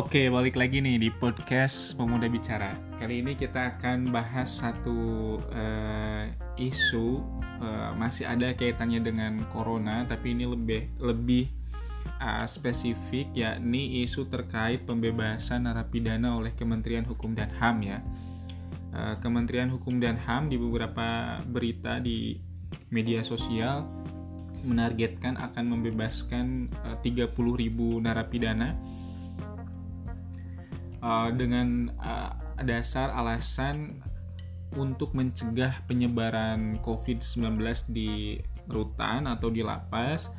[0.00, 2.72] Oke, balik lagi nih di podcast Pemuda Bicara.
[2.96, 6.24] Kali ini kita akan bahas satu uh,
[6.56, 7.20] isu
[7.60, 11.52] uh, masih ada kaitannya dengan corona, tapi ini lebih lebih
[12.16, 18.00] uh, spesifik yakni isu terkait pembebasan narapidana oleh Kementerian Hukum dan HAM ya.
[18.96, 22.40] Uh, Kementerian Hukum dan HAM di beberapa berita di
[22.88, 23.84] media sosial
[24.64, 27.36] menargetkan akan membebaskan uh, 30.000
[28.00, 28.80] narapidana
[31.04, 32.32] uh, dengan uh,
[32.64, 34.00] dasar alasan
[34.78, 37.58] untuk mencegah penyebaran COVID-19
[37.90, 38.38] di
[38.70, 40.30] rutan atau di lapas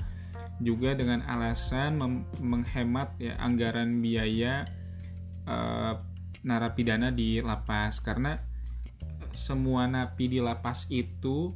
[0.64, 2.00] juga dengan alasan
[2.40, 4.64] menghemat ya anggaran biaya
[5.50, 6.00] uh,
[6.46, 8.00] narapidana di lapas.
[8.00, 8.38] Karena
[9.34, 11.52] semua napi di lapas itu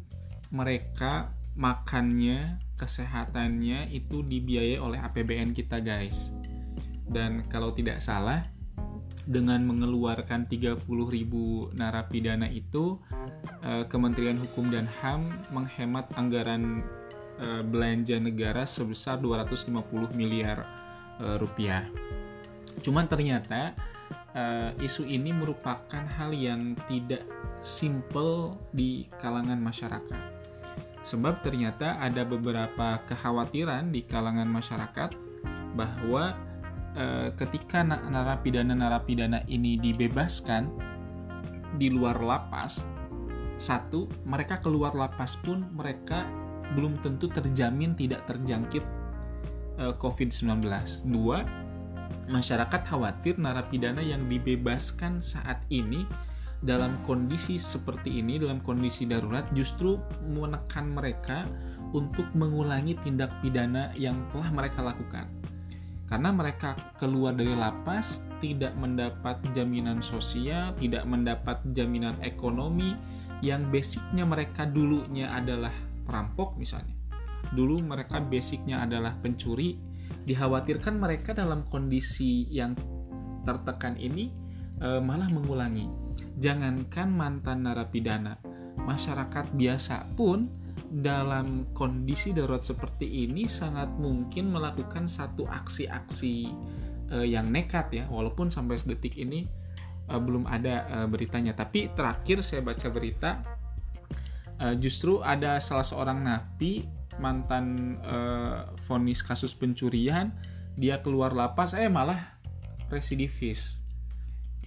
[0.52, 6.34] mereka makannya kesehatannya itu dibiayai oleh APBN kita guys.
[7.05, 8.54] Dan kalau tidak salah
[9.26, 10.85] dengan mengeluarkan 30.000
[11.73, 13.01] narapidana itu
[13.65, 16.85] eh, Kementerian Hukum dan HAM menghemat anggaran
[17.41, 20.65] eh, belanja negara sebesar 250 miliar
[21.17, 21.90] eh, rupiah.
[22.82, 23.73] Cuman ternyata
[24.84, 27.23] isu ini merupakan hal yang tidak
[27.63, 30.21] simple di kalangan masyarakat.
[31.07, 35.15] Sebab ternyata ada beberapa kekhawatiran di kalangan masyarakat
[35.71, 36.35] bahwa
[36.96, 40.71] Eh, ketika narapidana-narapidana ini dibebaskan
[41.76, 42.88] di luar lapas,
[43.60, 46.23] satu, mereka keluar lapas pun mereka
[46.71, 48.79] belum tentu terjamin tidak terjangkit
[49.76, 50.71] eh, COVID-19.
[51.12, 51.43] Dua,
[52.32, 56.07] masyarakat khawatir narapidana yang dibebaskan saat ini
[56.63, 61.43] dalam kondisi seperti ini, dalam kondisi darurat, justru menekan mereka
[61.91, 65.28] untuk mengulangi tindak pidana yang telah mereka lakukan
[66.06, 72.93] karena mereka keluar dari lapas tidak mendapat jaminan sosial, tidak mendapat jaminan ekonomi
[73.41, 75.73] yang basicnya mereka dulunya adalah
[76.05, 76.94] perampok misalnya.
[77.53, 79.77] Dulu mereka basicnya adalah pencuri,
[80.25, 82.77] dikhawatirkan mereka dalam kondisi yang
[83.45, 84.29] tertekan ini
[84.81, 85.89] e, malah mengulangi.
[86.38, 88.38] Jangankan mantan narapidana,
[88.81, 90.64] masyarakat biasa pun
[90.95, 96.47] dalam kondisi darurat seperti ini sangat mungkin melakukan satu aksi-aksi
[97.11, 98.03] uh, yang nekat ya.
[98.07, 99.44] Walaupun sampai sedetik ini
[100.07, 101.51] uh, belum ada uh, beritanya.
[101.51, 103.44] Tapi terakhir saya baca berita
[104.63, 107.95] uh, justru ada salah seorang napi mantan
[108.83, 110.35] vonis kasus pencurian
[110.75, 112.19] dia keluar lapas eh malah
[112.91, 113.79] residivis.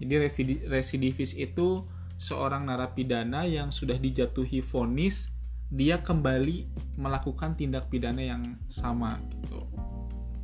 [0.00, 0.16] Jadi
[0.64, 1.84] residivis itu
[2.16, 5.37] seorang narapidana yang sudah dijatuhi vonis
[5.68, 9.68] dia kembali melakukan tindak pidana yang sama gitu.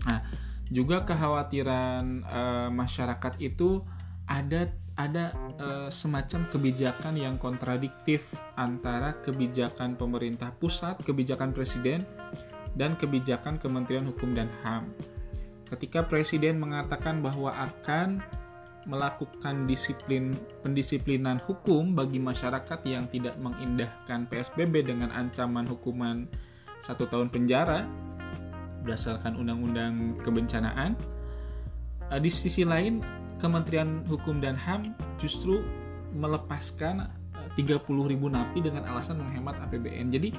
[0.04, 0.20] Nah,
[0.68, 2.42] juga kekhawatiran e,
[2.72, 3.80] masyarakat itu
[4.28, 12.04] ada ada e, semacam kebijakan yang kontradiktif antara kebijakan pemerintah pusat, kebijakan presiden
[12.78, 14.92] dan kebijakan Kementerian Hukum dan HAM.
[15.64, 18.20] Ketika presiden mengatakan bahwa akan
[18.84, 26.28] melakukan disiplin pendisiplinan hukum bagi masyarakat yang tidak mengindahkan PSBB dengan ancaman hukuman
[26.84, 27.88] satu tahun penjara
[28.84, 30.92] berdasarkan undang-undang kebencanaan.
[32.12, 33.00] Eh, di sisi lain,
[33.40, 35.64] Kementerian Hukum dan HAM justru
[36.12, 37.08] melepaskan
[37.56, 40.12] 30 eh, ribu napi dengan alasan menghemat APBN.
[40.12, 40.30] Jadi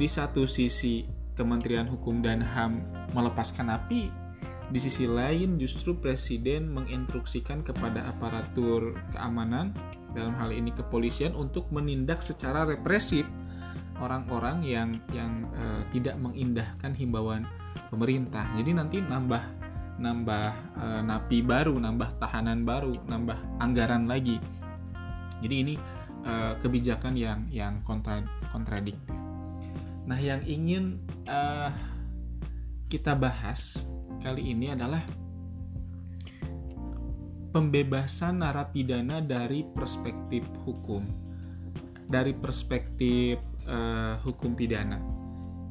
[0.00, 1.04] di satu sisi
[1.36, 2.80] Kementerian Hukum dan HAM
[3.12, 4.08] melepaskan napi,
[4.70, 9.74] di sisi lain, justru presiden menginstruksikan kepada aparatur keamanan,
[10.14, 13.26] dalam hal ini kepolisian, untuk menindak secara represif
[13.98, 17.44] orang-orang yang yang uh, tidak mengindahkan himbauan
[17.90, 18.46] pemerintah.
[18.56, 19.42] Jadi nanti nambah
[20.00, 20.46] nambah
[20.80, 24.40] uh, napi baru, nambah tahanan baru, nambah anggaran lagi.
[25.44, 25.74] Jadi ini
[26.24, 29.18] uh, kebijakan yang yang kontra, kontradiktif.
[30.08, 30.98] Nah, yang ingin
[31.28, 31.70] uh,
[32.90, 33.86] kita bahas
[34.20, 35.00] kali ini adalah
[37.50, 41.02] pembebasan narapidana dari perspektif hukum,
[42.06, 45.00] dari perspektif uh, hukum pidana.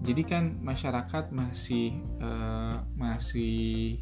[0.02, 4.02] Jadi kan masyarakat masih uh, masih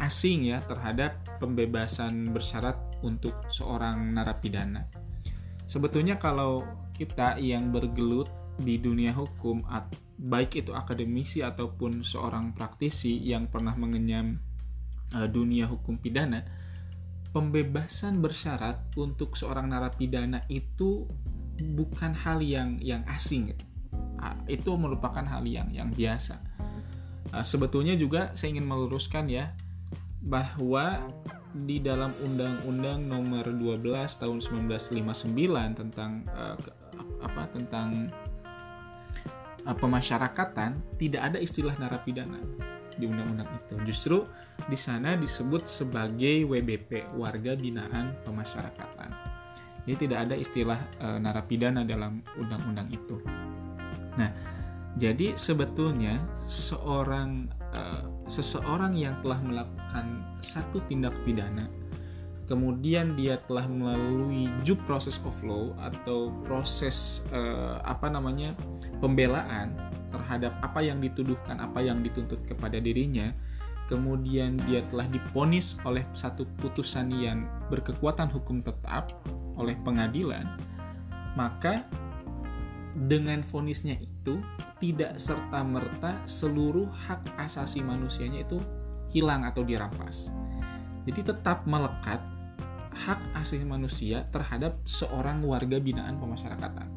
[0.00, 2.76] asing ya terhadap pembebasan bersyarat
[3.06, 4.88] untuk seorang narapidana.
[5.68, 8.28] Sebetulnya kalau kita yang bergelut
[8.60, 9.64] di dunia hukum
[10.20, 14.36] baik itu akademisi ataupun seorang praktisi yang pernah mengenyam
[15.16, 16.44] uh, dunia hukum pidana
[17.30, 21.06] pembebasan bersyarat untuk seorang narapidana itu
[21.72, 23.54] bukan hal yang yang asing.
[24.20, 26.42] Uh, itu merupakan hal yang yang biasa.
[27.30, 29.54] Uh, sebetulnya juga saya ingin meluruskan ya
[30.20, 31.00] bahwa
[31.50, 33.82] di dalam Undang-Undang Nomor 12
[34.22, 36.54] Tahun 1959 tentang uh,
[37.24, 38.10] apa tentang
[39.64, 42.40] pemasyarakatan tidak ada istilah narapidana
[42.96, 43.74] di undang-undang itu.
[43.88, 44.18] Justru
[44.68, 49.10] di sana disebut sebagai WBP, warga binaan pemasyarakatan.
[49.88, 53.16] Jadi tidak ada istilah uh, narapidana dalam undang-undang itu.
[54.20, 54.30] Nah,
[55.00, 61.70] jadi sebetulnya seorang uh, seseorang yang telah melakukan satu tindak pidana
[62.50, 68.58] kemudian dia telah melalui due process of law atau proses uh, apa namanya
[68.98, 69.78] pembelaan
[70.10, 73.30] terhadap apa yang dituduhkan, apa yang dituntut kepada dirinya,
[73.86, 79.14] kemudian dia telah diponis oleh satu putusan yang berkekuatan hukum tetap
[79.54, 80.50] oleh pengadilan,
[81.38, 81.86] maka
[83.06, 84.42] dengan vonisnya itu
[84.82, 88.58] tidak serta merta seluruh hak asasi manusianya itu
[89.14, 90.34] hilang atau dirampas.
[91.06, 92.18] Jadi tetap melekat
[92.92, 96.88] hak asasi manusia terhadap seorang warga binaan pemasyarakatan.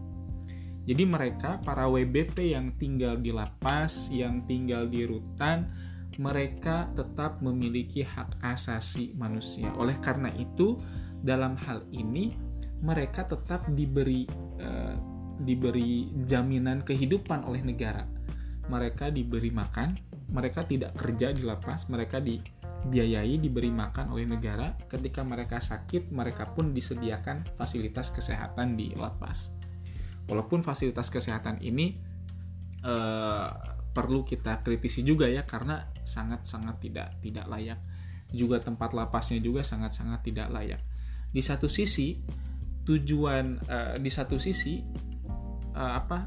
[0.84, 5.72] Jadi mereka para WBP yang tinggal di lapas, yang tinggal di rutan,
[6.20, 9.72] mereka tetap memiliki hak asasi manusia.
[9.80, 10.76] Oleh karena itu,
[11.24, 12.36] dalam hal ini
[12.84, 14.28] mereka tetap diberi
[14.60, 14.96] eh,
[15.40, 18.04] diberi jaminan kehidupan oleh negara.
[18.68, 19.96] Mereka diberi makan,
[20.32, 22.44] mereka tidak kerja di lapas, mereka di
[22.84, 24.76] dibiayai diberi makan oleh negara.
[24.88, 29.64] Ketika mereka sakit mereka pun disediakan fasilitas kesehatan di lapas
[30.28, 32.00] walaupun fasilitas kesehatan ini
[32.84, 33.50] eh,
[33.94, 37.80] perlu kita kritisi juga ya karena sangat-sangat tidak tidak layak.
[38.34, 40.82] Juga tempat lapasnya juga sangat-sangat tidak layak.
[41.30, 42.18] Di satu sisi
[42.84, 44.82] tujuan eh, di satu sisi
[45.76, 46.26] eh, apa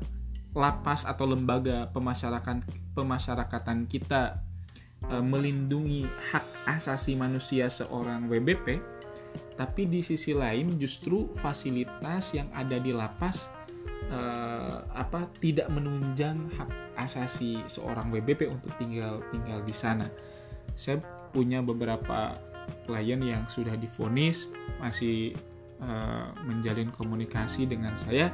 [0.57, 2.65] lapas atau lembaga pemasyarakatan
[2.97, 4.46] pemasyarakatan kita
[5.05, 8.81] e, melindungi hak asasi manusia seorang WBP,
[9.57, 13.49] tapi di sisi lain justru fasilitas yang ada di lapas
[14.09, 14.21] e,
[14.93, 20.09] apa tidak menunjang hak asasi seorang WBP untuk tinggal tinggal di sana.
[20.77, 21.01] Saya
[21.33, 22.37] punya beberapa
[22.85, 24.51] klien yang sudah difonis
[24.83, 25.37] masih
[25.81, 25.91] e,
[26.45, 28.33] menjalin komunikasi dengan saya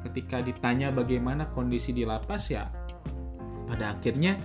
[0.00, 2.72] ketika ditanya bagaimana kondisi di lapas ya
[3.68, 4.40] pada akhirnya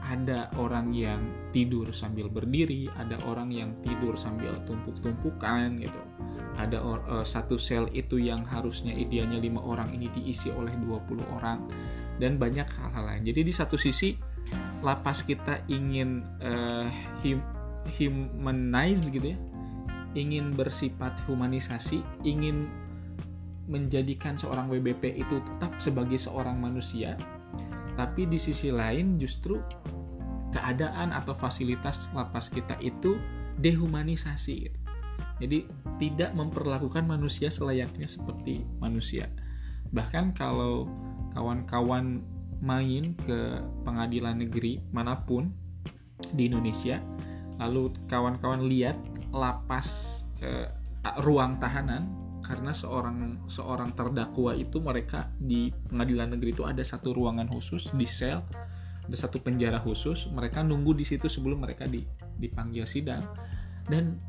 [0.00, 1.20] ada orang yang
[1.52, 6.00] tidur sambil berdiri, ada orang yang tidur sambil tumpuk-tumpukan gitu.
[6.56, 11.68] Ada uh, satu sel itu yang harusnya idealnya lima orang ini diisi oleh 20 orang
[12.20, 13.22] dan banyak hal-hal lain.
[13.28, 14.16] Jadi di satu sisi
[14.80, 16.88] lapas kita ingin uh,
[17.24, 17.40] hum,
[17.96, 19.38] humanize gitu ya.
[20.10, 22.66] Ingin bersifat humanisasi, ingin
[23.70, 27.14] menjadikan seorang WBP itu tetap sebagai seorang manusia
[28.00, 29.60] tapi di sisi lain justru
[30.56, 33.20] keadaan atau fasilitas lapas kita itu
[33.60, 34.72] dehumanisasi.
[35.36, 35.68] Jadi
[36.00, 39.28] tidak memperlakukan manusia selayaknya seperti manusia.
[39.92, 40.88] Bahkan kalau
[41.36, 42.24] kawan-kawan
[42.64, 45.52] main ke pengadilan negeri mana pun
[46.32, 47.04] di Indonesia,
[47.60, 48.96] lalu kawan-kawan lihat
[49.28, 50.72] lapas eh,
[51.20, 52.08] ruang tahanan
[52.50, 58.10] karena seorang seorang terdakwa itu mereka di pengadilan negeri itu ada satu ruangan khusus di
[58.10, 58.42] sel
[59.10, 60.30] ada satu penjara khusus.
[60.30, 62.06] Mereka nunggu di situ sebelum mereka di,
[62.38, 63.26] dipanggil sidang.
[63.82, 64.22] Dan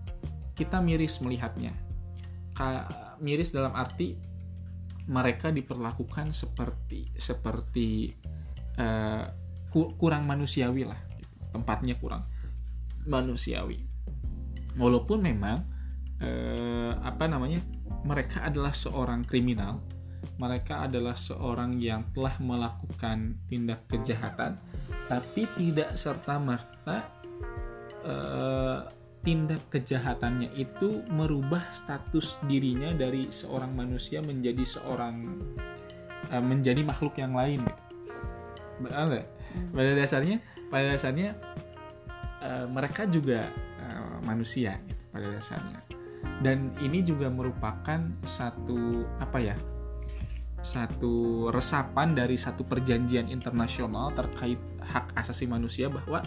[0.57, 1.69] kita miris melihatnya.
[2.57, 2.89] Ka,
[3.21, 4.17] miris dalam arti
[5.05, 8.09] mereka diperlakukan seperti seperti
[8.81, 9.29] uh,
[10.01, 10.97] kurang manusiawi lah.
[11.53, 12.25] Tempatnya kurang
[13.05, 13.85] manusiawi.
[14.81, 15.61] Walaupun memang
[16.25, 17.61] uh, apa namanya
[18.01, 19.81] mereka adalah seorang kriminal,
[20.37, 24.57] mereka adalah seorang yang telah melakukan tindak kejahatan,
[25.05, 26.97] tapi tidak serta-merta
[28.05, 28.79] uh,
[29.21, 35.15] tindak kejahatannya itu merubah status dirinya dari seorang manusia menjadi seorang
[36.33, 37.61] uh, menjadi makhluk yang lain.
[38.81, 39.77] Benar hmm.
[39.77, 40.37] Pada dasarnya,
[40.73, 41.37] pada dasarnya
[42.41, 43.51] uh, mereka juga
[44.21, 46.00] manusia gitu, pada dasarnya
[46.41, 49.55] dan ini juga merupakan satu apa ya
[50.61, 56.21] satu resapan dari satu perjanjian internasional terkait hak asasi manusia bahwa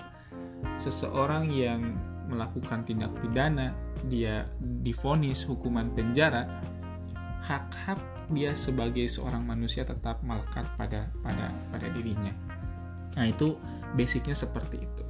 [0.82, 1.94] seseorang yang
[2.26, 3.70] melakukan tindak pidana
[4.10, 4.48] dia
[4.82, 6.50] difonis hukuman penjara
[7.44, 8.00] hak-hak
[8.32, 12.32] dia sebagai seorang manusia tetap melekat pada pada pada dirinya.
[13.20, 13.60] Nah itu
[13.92, 15.04] basicnya seperti itu.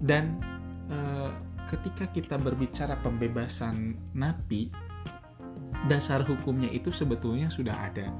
[0.00, 0.40] Dan
[0.88, 1.30] eh,
[1.68, 4.70] ketika kita berbicara pembebasan napi,
[5.88, 8.12] dasar hukumnya itu sebetulnya sudah ada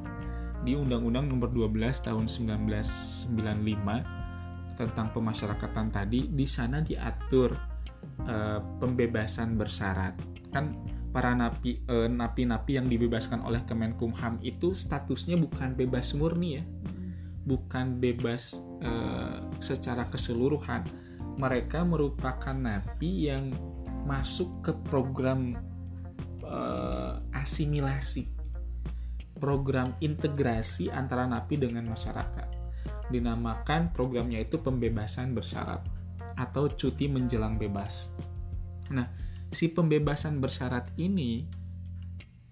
[0.60, 6.28] di Undang-Undang Nomor 12 Tahun 1995 tentang pemasyarakatan tadi.
[6.32, 7.52] Di sana diatur
[8.24, 10.14] uh, pembebasan bersyarat.
[10.52, 10.76] Kan
[11.10, 16.64] para napi uh, napi-napi yang dibebaskan oleh Kemenkumham itu statusnya bukan bebas murni ya.
[17.44, 20.84] Bukan bebas uh, secara keseluruhan.
[21.40, 23.48] Mereka merupakan napi yang
[24.04, 25.56] masuk ke program
[26.44, 28.28] uh, asimilasi.
[29.40, 32.60] Program integrasi antara napi dengan masyarakat
[33.10, 35.82] dinamakan programnya itu pembebasan bersyarat
[36.38, 38.14] atau cuti menjelang bebas.
[38.94, 39.10] Nah,
[39.50, 41.44] si pembebasan bersyarat ini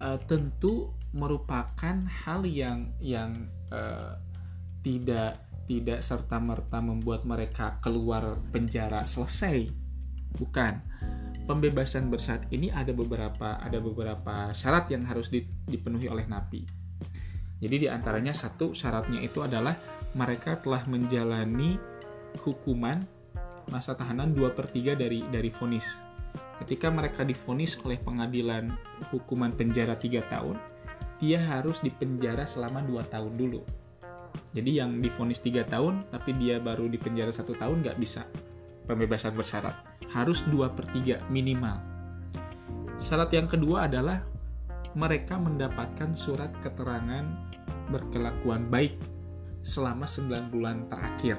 [0.03, 4.19] uh, tentu merupakan hal yang yang uh,
[4.85, 9.69] tidak tidak serta merta membuat mereka keluar penjara selesai.
[10.33, 10.73] Bukan.
[11.45, 15.29] Pembebasan bersyarat ini ada beberapa ada beberapa syarat yang harus
[15.65, 16.65] dipenuhi oleh napi.
[17.61, 19.73] Jadi di antaranya satu syaratnya itu adalah
[20.13, 21.77] mereka telah menjalani
[22.45, 23.01] hukuman
[23.69, 25.85] masa tahanan 2 per 3 dari, dari vonis.
[26.61, 28.73] Ketika mereka difonis oleh pengadilan
[29.09, 30.57] hukuman penjara 3 tahun,
[31.17, 33.61] dia harus dipenjara selama 2 tahun dulu.
[34.53, 38.25] Jadi yang difonis 3 tahun, tapi dia baru dipenjara satu tahun nggak bisa
[38.89, 39.77] pembebasan bersyarat.
[40.09, 41.77] Harus 2 per 3 minimal.
[42.99, 44.25] Syarat yang kedua adalah
[44.97, 47.23] mereka mendapatkan surat keterangan
[47.93, 48.97] berkelakuan baik
[49.61, 51.37] selama 9 bulan terakhir.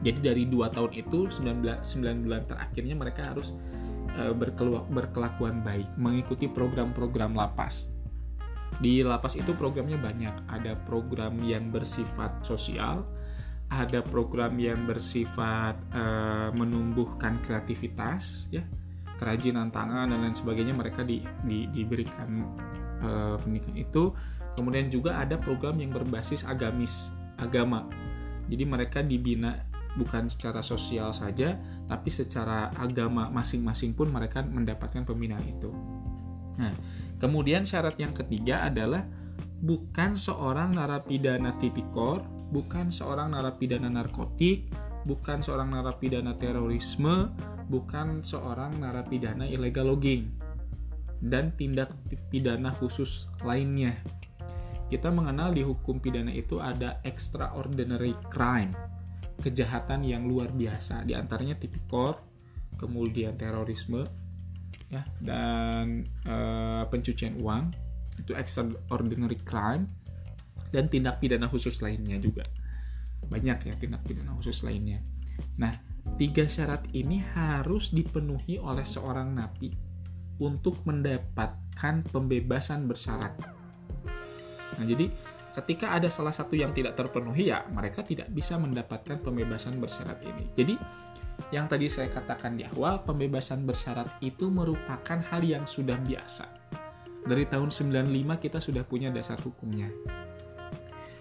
[0.00, 3.52] Jadi dari dua tahun itu 9, 9 bulan terakhirnya mereka harus
[4.16, 4.32] uh,
[4.88, 7.92] berkelakuan baik, mengikuti program-program lapas.
[8.78, 13.02] Di lapas itu programnya banyak, ada program yang bersifat sosial,
[13.70, 18.62] ada program yang bersifat uh, menumbuhkan kreativitas, ya,
[19.18, 22.46] kerajinan tangan dan lain sebagainya mereka di, di, diberikan
[23.04, 24.14] uh, pendidikan itu.
[24.56, 27.86] Kemudian juga ada program yang berbasis agamis, agama.
[28.50, 29.60] Jadi mereka dibina
[29.94, 31.54] bukan secara sosial saja,
[31.86, 35.70] tapi secara agama masing-masing pun mereka mendapatkan pembinaan itu.
[36.58, 36.74] Nah,
[37.20, 39.04] kemudian syarat yang ketiga adalah
[39.60, 44.72] bukan seorang narapidana tipikor, bukan seorang narapidana narkotik,
[45.04, 47.28] bukan seorang narapidana terorisme,
[47.68, 50.32] bukan seorang narapidana illegal logging,
[51.20, 51.92] dan tindak
[52.32, 53.94] pidana khusus lainnya.
[54.90, 58.74] Kita mengenal di hukum pidana itu ada extraordinary crime,
[59.38, 62.18] kejahatan yang luar biasa, di antaranya tipikor,
[62.74, 64.02] kemudian terorisme,
[64.90, 66.36] ya, dan e,
[66.90, 67.70] pencucian uang,
[68.18, 69.86] itu extraordinary crime,
[70.74, 72.44] dan tindak pidana khusus lainnya juga.
[73.30, 75.00] Banyak ya tindak pidana khusus lainnya.
[75.56, 75.72] Nah,
[76.18, 79.70] tiga syarat ini harus dipenuhi oleh seorang napi
[80.42, 83.60] untuk mendapatkan pembebasan bersyarat
[84.80, 85.12] Nah, jadi
[85.52, 90.44] ketika ada salah satu yang tidak terpenuhi ya mereka tidak bisa mendapatkan pembebasan bersyarat ini.
[90.56, 90.74] Jadi
[91.50, 96.46] yang tadi saya katakan di awal, pembebasan bersyarat itu merupakan hal yang sudah biasa.
[97.26, 99.90] Dari tahun 95 kita sudah punya dasar hukumnya.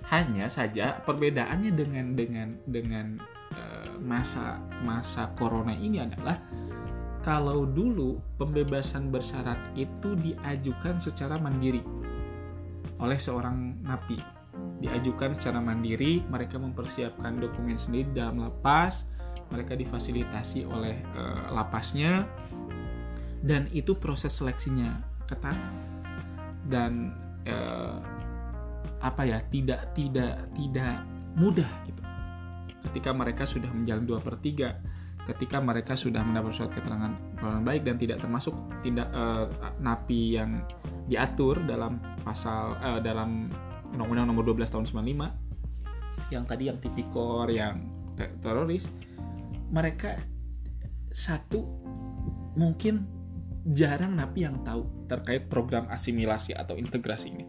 [0.09, 3.07] Hanya saja perbedaannya dengan dengan dengan
[3.53, 6.37] uh, masa masa corona ini adalah
[7.19, 11.83] kalau dulu pembebasan bersyarat itu diajukan secara mandiri
[12.99, 14.19] oleh seorang napi.
[14.79, 19.07] Diajukan secara mandiri, mereka mempersiapkan dokumen sendiri dalam lapas,
[19.49, 22.25] mereka difasilitasi oleh e, lapasnya,
[23.41, 25.57] dan itu proses seleksinya ketat
[26.69, 27.13] dan
[27.45, 27.55] e,
[28.99, 31.01] apa ya tidak tidak tidak
[31.37, 32.03] mudah gitu.
[32.89, 37.13] Ketika mereka sudah menjalani dua per 3 ketika mereka sudah mendapat surat keterangan
[37.61, 39.45] baik dan tidak termasuk tindak uh,
[39.77, 40.65] napi yang
[41.05, 43.45] diatur dalam pasal uh, dalam
[43.93, 47.81] Undang-Undang Nomor 12 Tahun 95 yang tadi yang tipikor, yang
[48.13, 48.85] te teroris,
[49.69, 50.17] mereka
[51.09, 51.65] satu
[52.57, 53.05] mungkin
[53.69, 57.45] jarang napi yang tahu terkait program asimilasi atau integrasi ini.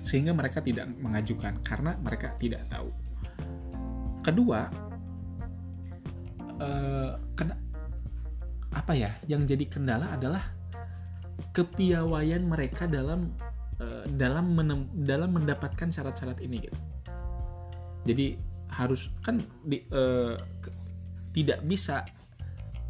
[0.00, 2.90] Sehingga mereka tidak mengajukan karena mereka tidak tahu.
[4.20, 4.68] Kedua,
[6.60, 7.54] uh, kena,
[8.74, 10.42] apa ya yang jadi kendala adalah
[11.56, 13.32] kepiawaian mereka dalam
[13.80, 16.78] uh, dalam menem, dalam mendapatkan syarat-syarat ini gitu.
[18.08, 18.26] Jadi
[18.70, 20.70] harus kan di, ke,
[21.30, 22.06] tidak bisa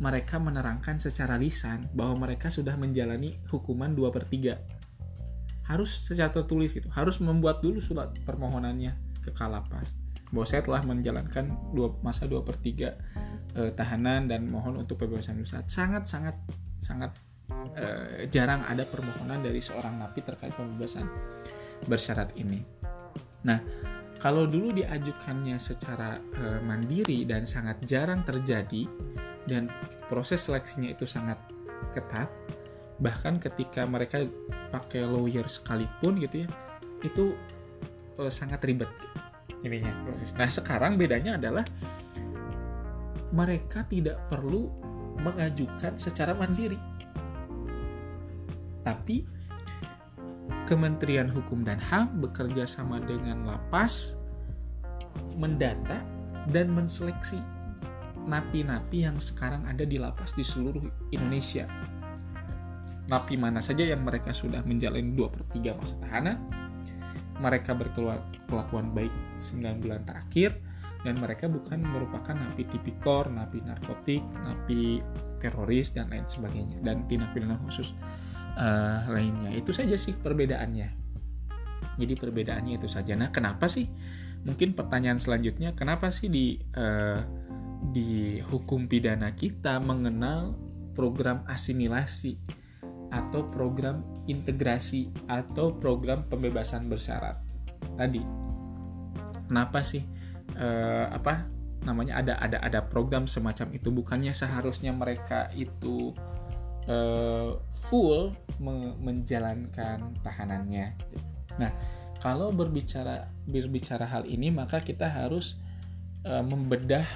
[0.01, 4.81] mereka menerangkan secara lisan bahwa mereka sudah menjalani hukuman 2 per 3
[5.71, 6.91] harus secara tertulis gitu.
[6.91, 9.95] Harus membuat dulu surat permohonannya ke Kalapas.
[10.35, 12.91] Bahwa saya telah menjalankan dua masa 2 per 3
[13.55, 15.71] eh, tahanan dan mohon untuk pembebasan bersyarat.
[15.71, 16.35] Sangat sangat
[16.83, 17.15] sangat
[17.79, 21.07] eh, jarang ada permohonan dari seorang napi terkait pembebasan
[21.87, 22.59] bersyarat ini.
[23.47, 23.63] Nah,
[24.21, 28.85] kalau dulu diajukannya secara eh, mandiri dan sangat jarang terjadi
[29.49, 29.73] dan
[30.07, 31.41] proses seleksinya itu sangat
[31.97, 32.29] ketat
[33.01, 34.29] bahkan ketika mereka
[34.69, 36.49] pakai lawyer sekalipun gitu ya
[37.01, 37.33] itu
[38.21, 38.89] uh, sangat ribet.
[39.65, 39.93] Ininya.
[40.05, 40.33] Proses.
[40.37, 41.65] Nah sekarang bedanya adalah
[43.33, 44.69] mereka tidak perlu
[45.21, 46.81] mengajukan secara mandiri,
[48.81, 49.21] tapi
[50.71, 54.15] Kementerian Hukum dan HAM bekerja sama dengan lapas
[55.35, 55.99] mendata
[56.55, 57.43] dan menseleksi
[58.31, 61.67] napi-napi yang sekarang ada di lapas di seluruh Indonesia.
[63.11, 66.39] Napi mana saja yang mereka sudah menjalani 2 per 3 masa tahanan,
[67.43, 69.11] mereka berkelakuan baik
[69.43, 70.55] 9 bulan terakhir,
[71.03, 75.03] dan mereka bukan merupakan napi tipikor, napi narkotik, napi
[75.43, 77.91] teroris, dan lain sebagainya, dan tindak pidana khusus
[78.57, 79.55] uh, lainnya.
[79.55, 80.89] Itu saja sih perbedaannya.
[81.97, 83.17] Jadi perbedaannya itu saja.
[83.17, 83.89] Nah, kenapa sih?
[84.41, 87.21] Mungkin pertanyaan selanjutnya, kenapa sih di uh,
[87.93, 90.57] di hukum pidana kita mengenal
[90.97, 92.41] program asimilasi
[93.11, 97.37] atau program integrasi atau program pembebasan bersyarat
[98.01, 98.25] tadi?
[99.45, 100.05] Kenapa sih
[100.57, 101.45] uh, apa
[101.85, 103.93] namanya ada ada ada program semacam itu?
[103.93, 106.17] Bukannya seharusnya mereka itu
[106.91, 107.55] uh,
[107.87, 108.35] full
[109.01, 110.93] menjalankan tahanannya.
[111.57, 111.71] Nah,
[112.21, 115.57] kalau berbicara berbicara hal ini maka kita harus
[116.27, 117.07] uh, membedah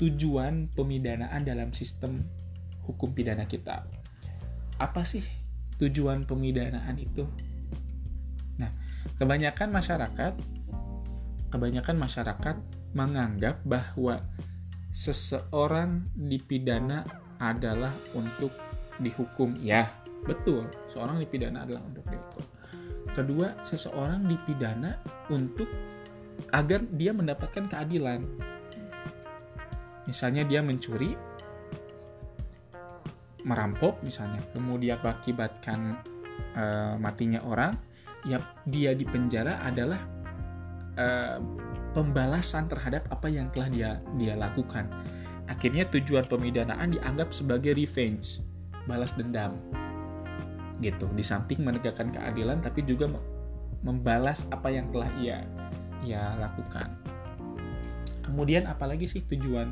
[0.00, 2.24] tujuan pemidanaan dalam sistem
[2.88, 3.84] hukum pidana kita.
[4.80, 5.22] Apa sih
[5.76, 7.28] tujuan pemidanaan itu?
[8.58, 8.72] Nah,
[9.20, 10.32] kebanyakan masyarakat
[11.50, 12.56] kebanyakan masyarakat
[12.94, 14.22] menganggap bahwa
[14.90, 17.06] seseorang dipidana
[17.38, 18.54] adalah untuk
[19.00, 19.56] dihukum.
[19.58, 19.90] Ya,
[20.24, 20.68] betul.
[20.92, 22.44] Seorang dipidana adalah untuk dihukum.
[23.10, 25.00] Kedua, seseorang dipidana
[25.32, 25.66] untuk
[26.54, 28.22] agar dia mendapatkan keadilan.
[30.06, 31.18] Misalnya dia mencuri,
[33.42, 35.98] merampok misalnya, kemudian mengakibatkan
[36.54, 37.74] uh, matinya orang,
[38.22, 40.00] ya dia di penjara adalah
[40.98, 41.38] uh,
[41.96, 44.86] pembalasan terhadap apa yang telah dia dia lakukan
[45.50, 48.38] Akhirnya tujuan pemidanaan dianggap sebagai revenge,
[48.90, 49.54] balas dendam.
[50.82, 53.06] Gitu, di samping menegakkan keadilan tapi juga
[53.86, 55.46] membalas apa yang telah ia
[56.02, 56.90] ia lakukan.
[58.24, 59.70] Kemudian apalagi sih tujuan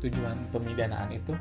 [0.00, 1.34] tujuan pemidanaan itu?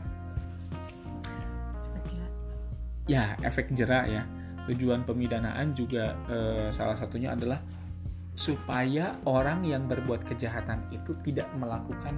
[3.08, 4.24] Ya, efek jerak ya.
[4.64, 7.60] Tujuan pemidanaan juga eh, salah satunya adalah
[8.34, 12.18] supaya orang yang berbuat kejahatan itu tidak melakukan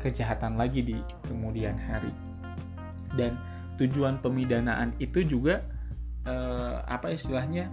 [0.00, 2.14] kejahatan lagi di kemudian hari.
[3.12, 3.36] Dan
[3.82, 5.66] tujuan pemidanaan itu juga
[6.22, 7.66] eh, apa istilahnya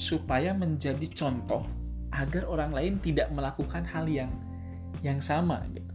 [0.00, 1.68] supaya menjadi contoh
[2.12, 4.32] agar orang lain tidak melakukan hal yang
[5.04, 5.92] yang sama gitu.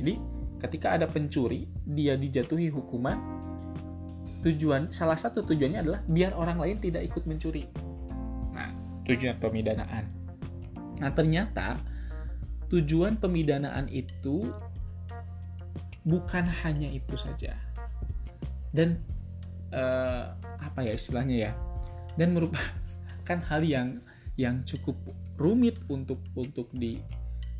[0.00, 0.14] Jadi
[0.60, 3.16] ketika ada pencuri dia dijatuhi hukuman
[4.44, 7.68] tujuan salah satu tujuannya adalah biar orang lain tidak ikut mencuri.
[8.52, 8.72] Nah,
[9.04, 10.08] tujuan pemidanaan.
[11.00, 11.80] Nah, ternyata
[12.72, 14.48] tujuan pemidanaan itu
[16.04, 17.52] bukan hanya itu saja
[18.70, 19.02] dan
[19.74, 21.52] uh, apa ya istilahnya ya?
[22.14, 24.02] Dan merupakan hal yang
[24.38, 24.96] yang cukup
[25.36, 26.98] rumit untuk untuk di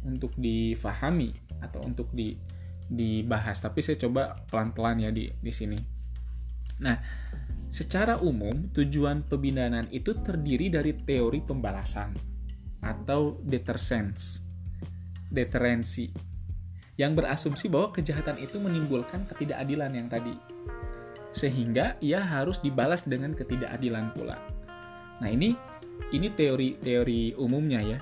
[0.07, 2.35] untuk difahami atau untuk di
[2.91, 3.61] dibahas.
[3.61, 5.79] Tapi saya coba pelan-pelan ya di di sini.
[6.81, 6.97] Nah
[7.71, 12.11] secara umum tujuan pembinaan itu terdiri dari teori pembalasan
[12.83, 14.43] atau deterrence
[15.31, 16.11] deterensi
[16.99, 20.35] yang berasumsi bahwa kejahatan itu menimbulkan ketidakadilan yang tadi.
[21.31, 24.39] Sehingga ia harus dibalas dengan ketidakadilan pula.
[25.21, 25.55] Nah, ini
[26.11, 27.99] ini teori-teori umumnya ya.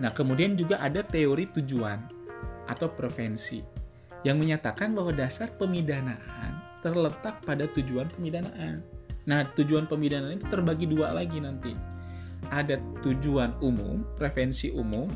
[0.00, 2.00] Nah, kemudian juga ada teori tujuan
[2.64, 3.60] atau prevensi
[4.24, 8.80] yang menyatakan bahwa dasar pemidanaan terletak pada tujuan pemidanaan.
[9.24, 11.72] Nah, tujuan pemidanaan itu terbagi dua lagi nanti.
[12.52, 15.08] Ada tujuan umum, prevensi umum,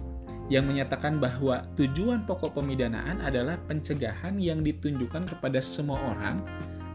[0.48, 6.40] yang menyatakan bahwa tujuan pokok pemidanaan adalah pencegahan yang ditunjukkan kepada semua orang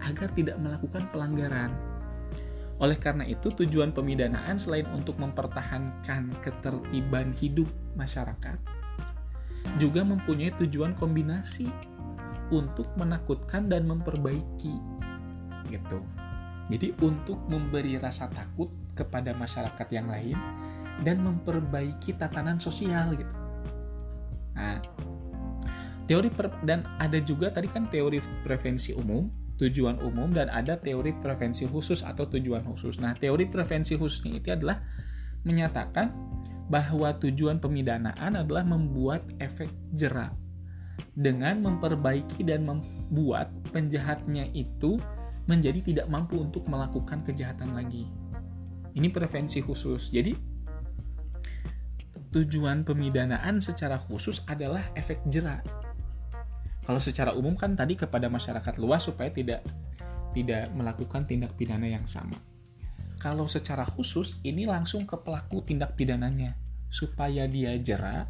[0.04, 1.72] agar tidak melakukan pelanggaran.
[2.82, 8.60] Oleh karena itu, tujuan pemidanaan selain untuk mempertahankan ketertiban hidup masyarakat,
[9.80, 11.70] juga mempunyai tujuan kombinasi
[12.52, 14.76] untuk menakutkan dan memperbaiki.
[15.72, 16.00] Gitu.
[16.68, 20.38] Jadi untuk memberi rasa takut kepada masyarakat yang lain
[21.02, 23.36] dan memperbaiki tatanan sosial gitu.
[24.54, 24.80] Nah,
[26.06, 29.28] teori per, dan ada juga tadi kan teori prevensi umum,
[29.62, 32.98] tujuan umum dan ada teori prevensi khusus atau tujuan khusus.
[32.98, 34.82] Nah, teori prevensi khususnya itu adalah
[35.46, 36.10] menyatakan
[36.72, 40.34] bahwa tujuan pemidanaan adalah membuat efek jerak
[41.14, 44.98] dengan memperbaiki dan membuat penjahatnya itu
[45.46, 48.08] menjadi tidak mampu untuk melakukan kejahatan lagi.
[48.94, 50.14] Ini prevensi khusus.
[50.14, 50.34] Jadi
[52.34, 55.62] tujuan pemidanaan secara khusus adalah efek jerak.
[56.84, 59.64] Kalau secara umum kan tadi kepada masyarakat luas supaya tidak
[60.36, 62.36] tidak melakukan tindak pidana yang sama.
[63.22, 66.60] Kalau secara khusus ini langsung ke pelaku tindak pidananya
[66.92, 68.28] supaya dia jerak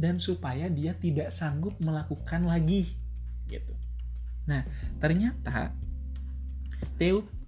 [0.00, 2.96] dan supaya dia tidak sanggup melakukan lagi
[3.52, 3.76] gitu.
[4.48, 4.64] Nah,
[4.96, 5.76] ternyata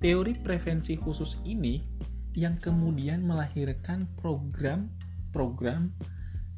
[0.02, 1.80] teori prevensi khusus ini
[2.36, 5.96] yang kemudian melahirkan program-program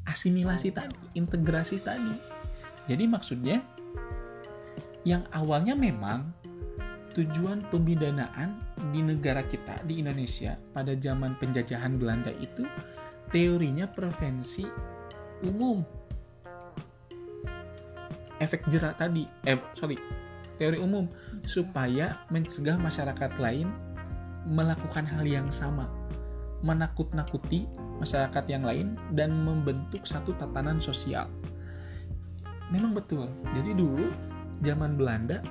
[0.03, 2.15] asimilasi tadi, integrasi tadi.
[2.85, 3.63] Jadi maksudnya
[5.05, 6.33] yang awalnya memang
[7.15, 8.59] tujuan pemidanaan
[8.91, 12.67] di negara kita di Indonesia pada zaman penjajahan Belanda itu
[13.31, 14.67] teorinya prevensi
[15.45, 15.79] umum.
[18.35, 19.95] Efek jerak tadi eh sorry
[20.59, 21.07] teori umum.
[21.45, 23.71] Supaya mencegah masyarakat lain
[24.43, 25.87] melakukan hal yang sama.
[26.65, 27.69] Menakut-nakuti
[28.01, 31.31] masyarakat yang lain dan membentuk satu tatanan sosial.
[32.73, 33.29] Memang betul.
[33.53, 34.09] Jadi dulu
[34.63, 35.43] zaman Belanda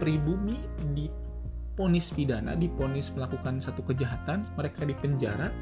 [0.00, 0.56] pribumi
[0.96, 5.52] diponis pidana diponis melakukan satu kejahatan mereka dipenjara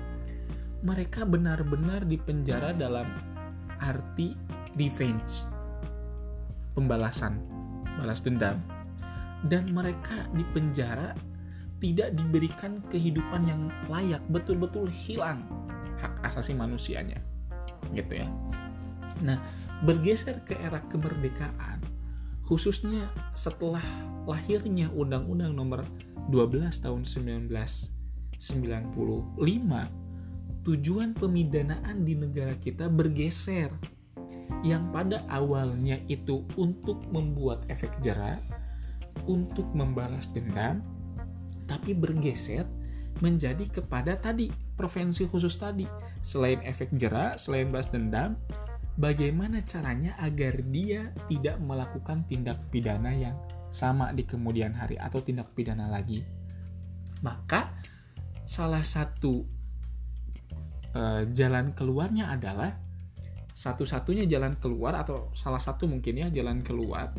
[0.84, 3.08] mereka benar-benar dipenjara dalam
[3.80, 4.36] arti
[4.76, 5.48] revenge,
[6.76, 7.40] pembalasan,
[7.96, 8.60] balas dendam,
[9.48, 11.16] dan mereka di penjara
[11.80, 15.48] tidak diberikan kehidupan yang layak, betul-betul hilang
[16.04, 17.16] hak asasi manusianya,
[17.96, 18.28] gitu ya.
[19.24, 19.40] Nah,
[19.88, 21.80] bergeser ke era kemerdekaan,
[22.44, 23.82] khususnya setelah
[24.28, 25.84] lahirnya Undang-Undang Nomor
[26.28, 28.88] 12 Tahun 1995
[30.64, 33.68] tujuan pemidanaan di negara kita bergeser
[34.64, 38.40] yang pada awalnya itu untuk membuat efek jerah,
[39.28, 40.80] untuk membalas dendam,
[41.68, 42.64] tapi bergeser
[43.20, 45.84] menjadi kepada tadi prevensi khusus tadi.
[46.24, 48.40] Selain efek jerah, selain balas dendam,
[48.94, 53.36] bagaimana caranya agar dia tidak melakukan tindak pidana yang
[53.74, 56.22] sama di kemudian hari atau tindak pidana lagi.
[57.26, 57.74] Maka
[58.46, 59.42] salah satu
[60.94, 62.70] uh, jalan keluarnya adalah
[63.54, 67.14] satu-satunya jalan keluar atau salah satu mungkin ya jalan keluar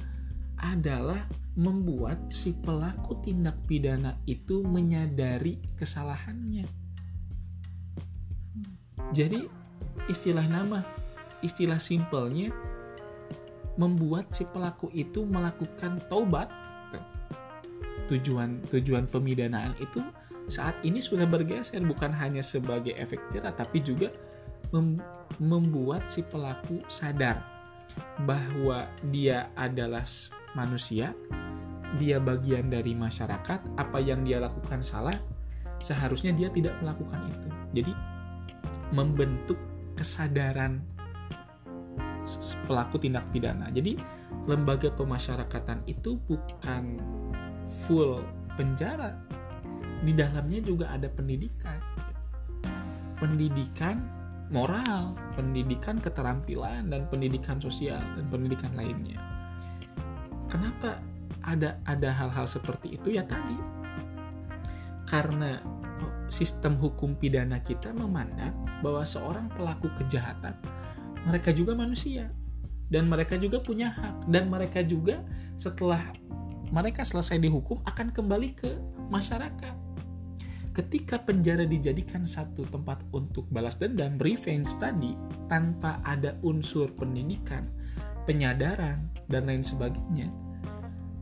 [0.59, 6.67] adalah membuat si pelaku tindak pidana itu menyadari kesalahannya.
[9.11, 9.39] Jadi
[10.11, 10.83] istilah nama,
[11.45, 12.49] istilah simpelnya
[13.77, 16.49] membuat si pelaku itu melakukan taubat.
[18.09, 20.01] Tujuan tujuan pemidanaan itu
[20.45, 24.13] saat ini sudah bergeser bukan hanya sebagai efek jerah tapi juga
[24.69, 24.97] mem
[25.41, 27.41] membuat si pelaku sadar
[28.23, 30.05] bahwa dia adalah
[30.53, 31.11] manusia,
[31.97, 35.15] dia bagian dari masyarakat, apa yang dia lakukan salah,
[35.79, 37.49] seharusnya dia tidak melakukan itu.
[37.81, 37.93] Jadi
[38.93, 39.59] membentuk
[39.97, 40.83] kesadaran
[42.65, 43.69] pelaku tindak pidana.
[43.69, 43.97] Jadi
[44.49, 46.99] lembaga pemasyarakatan itu bukan
[47.85, 48.25] full
[48.57, 49.13] penjara,
[50.01, 51.79] di dalamnya juga ada pendidikan.
[53.15, 54.15] Pendidikan
[54.53, 59.17] moral pendidikan keterampilan dan pendidikan sosial dan pendidikan lainnya.
[60.45, 61.01] Kenapa
[61.41, 63.17] ada ada hal-hal seperti itu?
[63.17, 63.57] Ya tadi.
[65.09, 65.61] Karena
[66.01, 68.53] oh, sistem hukum pidana kita memandang
[68.85, 70.53] bahwa seorang pelaku kejahatan
[71.25, 72.29] mereka juga manusia.
[72.85, 74.29] Dan mereka juga punya hak.
[74.29, 75.25] Dan mereka juga
[75.57, 76.01] setelah
[76.69, 78.71] mereka selesai dihukum akan kembali ke
[79.09, 79.75] masyarakat.
[80.75, 85.15] Ketika penjara dijadikan satu tempat untuk balas dendam, revenge tadi,
[85.47, 87.71] tanpa ada unsur pendidikan,
[88.27, 90.27] penyadaran, dan lain sebagainya,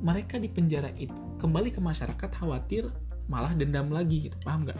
[0.02, 2.90] mereka di penjara itu kembali ke masyarakat khawatir
[3.30, 4.80] malah dendam lagi, gitu, paham nggak?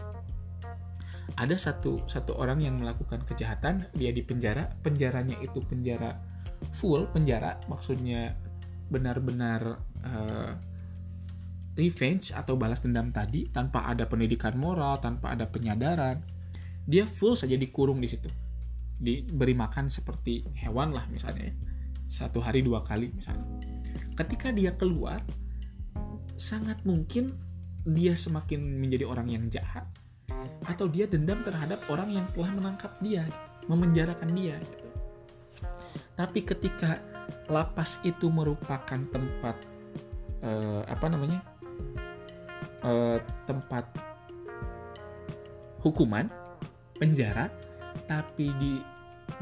[1.34, 6.20] Ada satu satu orang yang melakukan kejahatan, dia di penjara, penjaranya itu penjara
[6.72, 8.38] full penjara, maksudnya
[8.88, 10.54] benar-benar uh,
[11.74, 16.22] revenge atau balas dendam tadi tanpa ada pendidikan moral, tanpa ada penyadaran,
[16.86, 18.30] dia full saja dikurung di situ.
[19.04, 21.50] Diberi makan seperti hewan lah misalnya.
[21.50, 21.56] Ya.
[22.08, 23.48] Satu hari dua kali misalnya.
[24.14, 25.20] Ketika dia keluar,
[26.38, 27.34] sangat mungkin
[27.84, 29.90] dia semakin menjadi orang yang jahat
[30.64, 33.28] atau dia dendam terhadap orang yang telah menangkap dia,
[33.68, 34.88] memenjarakan dia gitu.
[36.14, 37.02] Tapi ketika
[37.50, 39.56] lapas itu merupakan tempat
[40.44, 41.42] uh, apa namanya?
[42.84, 43.88] uh, tempat
[45.84, 46.28] hukuman
[47.00, 47.52] penjara
[48.08, 48.74] tapi di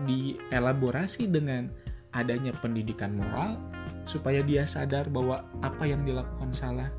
[0.06, 1.68] dielaborasi dengan
[2.14, 3.58] adanya pendidikan moral
[4.06, 6.90] supaya dia sadar bahwa apa yang dilakukan salah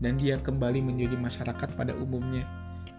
[0.00, 2.48] dan dia kembali menjadi masyarakat pada umumnya.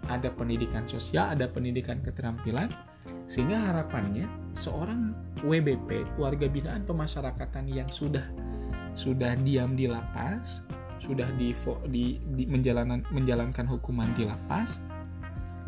[0.10, 2.74] Ada pendidikan sosial, ada pendidikan keterampilan,
[3.30, 4.26] sehingga harapannya
[4.58, 5.14] seorang
[5.46, 8.26] WBP, warga binaan pemasyarakatan yang sudah
[8.92, 10.66] sudah diam di lapas,
[11.00, 11.56] sudah di,
[11.88, 14.84] di, di menjalankan menjalankan hukuman di lapas,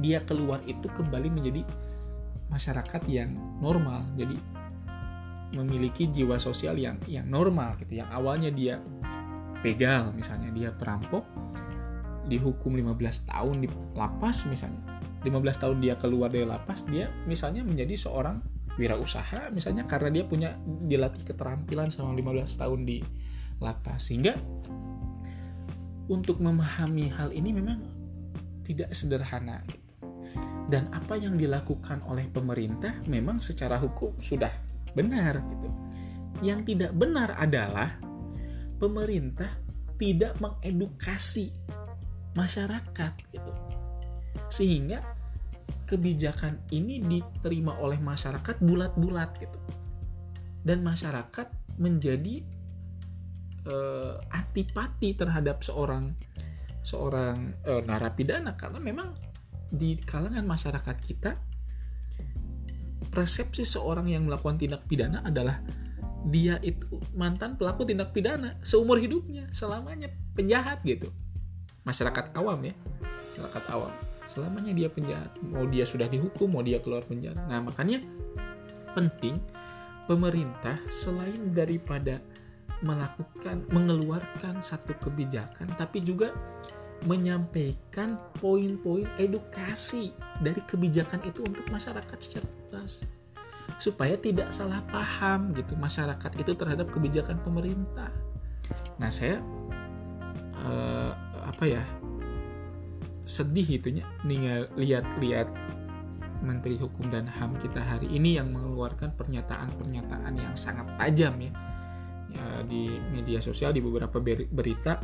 [0.02, 1.62] dia keluar itu kembali menjadi
[2.52, 3.32] masyarakat yang
[3.64, 4.04] normal.
[4.20, 4.36] Jadi
[5.54, 8.82] memiliki jiwa sosial yang yang normal gitu yang awalnya dia
[9.62, 11.24] begal misalnya dia perampok
[12.28, 14.80] dihukum 15 tahun di lapas misalnya
[15.24, 18.44] 15 tahun dia keluar dari lapas dia misalnya menjadi seorang
[18.76, 22.98] wirausaha misalnya karena dia punya dilatih keterampilan selama 15 tahun di
[23.62, 24.34] lapas sehingga
[26.12, 27.80] untuk memahami hal ini memang
[28.64, 29.80] tidak sederhana gitu.
[30.72, 34.52] dan apa yang dilakukan oleh pemerintah memang secara hukum sudah
[34.96, 35.70] benar gitu.
[36.42, 38.00] Yang tidak benar adalah
[38.80, 39.52] pemerintah
[40.00, 41.54] tidak mengedukasi
[42.34, 43.52] masyarakat gitu.
[44.50, 45.02] Sehingga
[45.90, 49.60] kebijakan ini diterima oleh masyarakat bulat-bulat gitu.
[50.64, 52.46] Dan masyarakat menjadi
[53.68, 56.14] uh, antipati terhadap seorang
[56.84, 59.16] seorang uh, narapidana karena memang
[59.74, 61.32] di kalangan masyarakat kita
[63.10, 65.64] persepsi seorang yang melakukan tindak pidana adalah
[66.28, 71.12] dia itu mantan pelaku tindak pidana seumur hidupnya selamanya penjahat gitu
[71.84, 72.74] masyarakat awam ya.
[73.34, 73.94] Masyarakat awam.
[74.28, 75.36] Selamanya dia penjahat.
[75.44, 77.44] Mau dia sudah dihukum mau dia keluar penjara.
[77.48, 78.04] Nah makanya
[78.96, 79.40] penting
[80.08, 82.20] pemerintah selain daripada
[82.84, 86.36] melakukan mengeluarkan satu kebijakan tapi juga
[87.04, 93.04] menyampaikan poin-poin edukasi dari kebijakan itu untuk masyarakat secara luas.
[93.80, 98.12] Supaya tidak salah paham gitu masyarakat itu terhadap kebijakan pemerintah.
[99.00, 99.44] Nah saya
[100.64, 101.12] uh,
[101.54, 101.84] apa ya
[103.24, 104.04] sedih itunya.
[104.28, 105.48] Nih lihat-lihat
[106.44, 111.52] Menteri Hukum dan HAM kita hari ini yang mengeluarkan pernyataan-pernyataan yang sangat tajam ya,
[112.36, 114.20] ya di media sosial di beberapa
[114.52, 115.00] berita.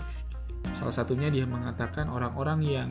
[0.75, 2.89] Salah satunya dia mengatakan orang-orang yang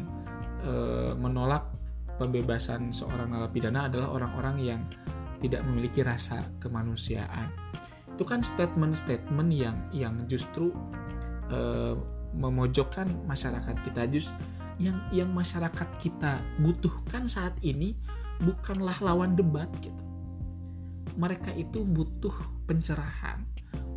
[0.65, 0.73] e,
[1.13, 1.69] menolak
[2.17, 4.81] pembebasan seorang narapidana adalah orang-orang yang
[5.45, 7.53] tidak memiliki rasa kemanusiaan.
[8.17, 10.73] Itu kan statement-statement yang yang justru
[11.53, 11.61] e,
[12.37, 14.31] memojokkan masyarakat kita just
[14.79, 17.99] yang yang masyarakat kita butuhkan saat ini
[18.39, 20.05] bukanlah lawan debat gitu.
[21.19, 22.31] Mereka itu butuh
[22.71, 23.43] pencerahan,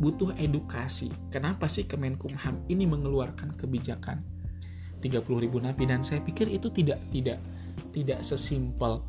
[0.02, 1.14] butuh edukasi.
[1.30, 4.26] Kenapa sih Kemenkumham ini mengeluarkan kebijakan
[4.98, 5.22] 30.000
[5.62, 7.38] napi dan saya pikir itu tidak tidak
[7.90, 9.02] tidak sesimpel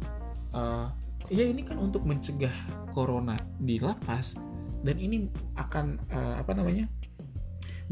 [0.58, 0.90] uh,
[1.30, 2.52] ya ini kan untuk mencegah
[2.92, 4.36] corona di lapas
[4.84, 6.90] dan ini akan uh, apa namanya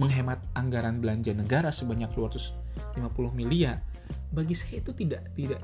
[0.01, 2.97] menghemat anggaran belanja negara sebanyak 250
[3.37, 3.85] miliar
[4.33, 5.61] bagi saya itu tidak tidak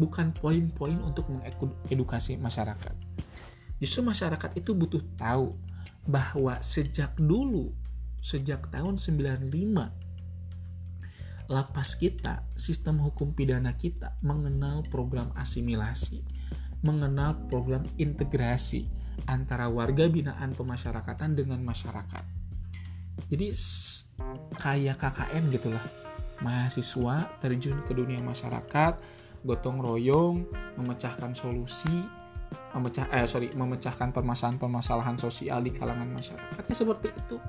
[0.00, 2.96] bukan poin-poin untuk mengedukasi masyarakat
[3.76, 5.52] justru masyarakat itu butuh tahu
[6.06, 7.74] bahwa sejak dulu,
[8.22, 9.90] sejak tahun 95,
[11.50, 16.22] lapas kita, sistem hukum pidana kita mengenal program asimilasi,
[16.86, 18.86] mengenal program integrasi
[19.26, 22.35] antara warga binaan pemasyarakatan dengan masyarakat.
[23.26, 23.50] Jadi
[24.60, 25.84] kayak KKN gitulah.
[26.44, 29.00] Mahasiswa terjun ke dunia masyarakat,
[29.40, 30.44] gotong royong,
[30.76, 32.04] memecahkan solusi,
[32.76, 37.40] memecah eh sorry memecahkan permasalahan-permasalahan sosial di kalangan masyarakatnya seperti itu.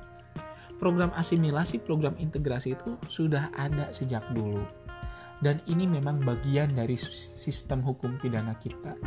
[0.80, 4.64] Program asimilasi program integrasi itu sudah ada sejak dulu.
[5.38, 8.98] Dan ini memang bagian dari sistem hukum pidana kita.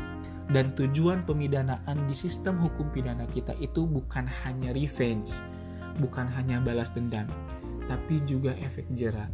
[0.50, 5.42] Dan tujuan pemidanaan di sistem hukum pidana kita itu bukan hanya revenge
[5.98, 7.26] bukan hanya balas dendam
[7.90, 9.26] tapi juga efek jerah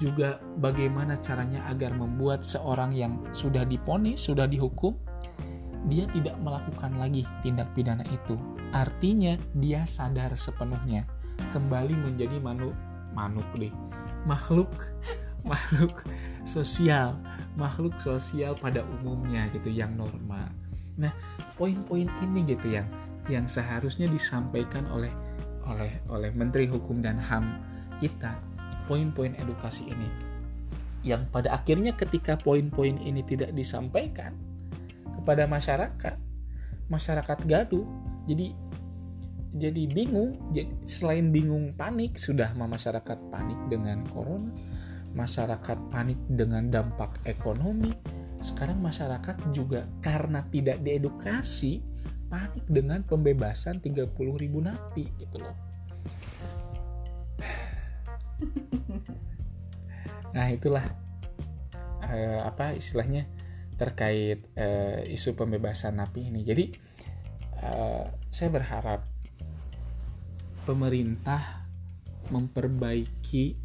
[0.00, 4.96] juga bagaimana caranya agar membuat seorang yang sudah diponis, sudah dihukum,
[5.92, 8.40] dia tidak melakukan lagi tindak pidana itu.
[8.72, 11.04] Artinya dia sadar sepenuhnya
[11.52, 12.76] kembali menjadi manuk
[13.16, 13.72] manuk deh
[14.28, 14.70] makhluk
[15.50, 16.04] makhluk
[16.44, 17.16] sosial
[17.56, 20.52] makhluk sosial pada umumnya gitu yang normal.
[21.00, 21.12] Nah
[21.56, 22.86] poin-poin ini gitu yang
[23.28, 25.10] yang seharusnya disampaikan oleh
[25.68, 27.60] oleh oleh Menteri Hukum dan HAM
[28.00, 28.38] kita
[28.88, 30.08] poin-poin edukasi ini.
[31.00, 34.36] Yang pada akhirnya ketika poin-poin ini tidak disampaikan
[35.16, 36.16] kepada masyarakat
[36.88, 37.86] masyarakat gaduh
[38.28, 38.52] jadi
[39.50, 40.38] jadi bingung.
[40.54, 44.52] Jadi selain bingung panik sudah masyarakat panik dengan corona
[45.14, 47.90] masyarakat panik dengan dampak ekonomi
[48.40, 51.82] sekarang masyarakat juga karena tidak diedukasi
[52.30, 55.56] panik dengan pembebasan 30 ribu napi gitu loh.
[60.30, 60.86] Nah itulah
[62.06, 63.26] uh, apa istilahnya
[63.74, 66.46] terkait uh, isu pembebasan napi ini.
[66.46, 66.70] Jadi
[67.66, 69.10] uh, saya berharap
[70.62, 71.66] pemerintah
[72.30, 73.58] memperbaiki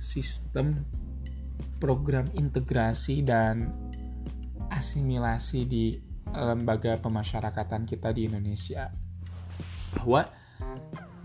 [0.00, 0.88] sistem
[1.76, 3.68] program integrasi dan
[4.72, 8.90] asimilasi di lembaga pemasyarakatan kita di Indonesia.
[9.94, 10.26] Bahwa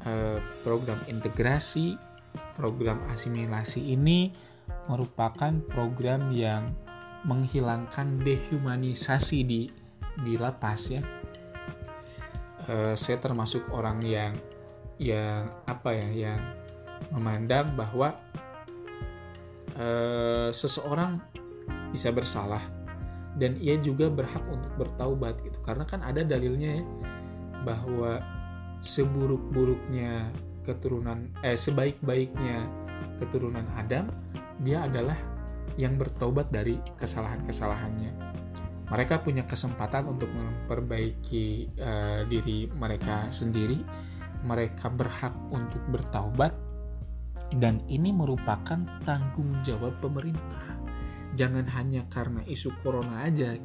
[0.06, 1.98] eh, program integrasi
[2.60, 4.36] program asimilasi ini
[4.92, 6.76] merupakan program yang
[7.24, 9.62] menghilangkan dehumanisasi di
[10.20, 11.02] di lapas ya.
[12.68, 14.34] Eh, saya termasuk orang yang
[15.00, 16.42] yang apa ya yang
[17.16, 18.12] memandang bahwa
[19.80, 21.24] eh, seseorang
[21.90, 22.62] bisa bersalah
[23.40, 25.58] dan ia juga berhak untuk bertaubat gitu.
[25.64, 26.86] Karena kan ada dalilnya ya
[27.64, 28.20] bahwa
[28.84, 30.32] seburuk-buruknya
[30.64, 32.68] keturunan eh sebaik-baiknya
[33.20, 34.12] keturunan Adam
[34.60, 35.16] dia adalah
[35.80, 38.12] yang bertobat dari kesalahan-kesalahannya.
[38.90, 43.80] Mereka punya kesempatan untuk memperbaiki uh, diri mereka sendiri.
[44.44, 46.52] Mereka berhak untuk bertaubat.
[47.50, 50.89] Dan ini merupakan tanggung jawab pemerintah
[51.38, 53.58] jangan hanya karena isu corona aja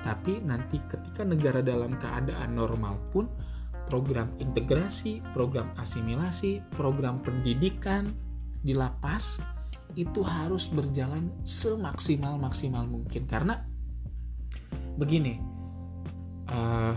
[0.00, 3.28] tapi nanti ketika negara dalam keadaan normal pun
[3.90, 8.08] program integrasi, program asimilasi, program pendidikan
[8.62, 9.42] di lapas
[9.98, 13.26] itu harus berjalan semaksimal maksimal mungkin.
[13.26, 13.58] Karena
[14.94, 15.42] begini
[16.48, 16.94] uh,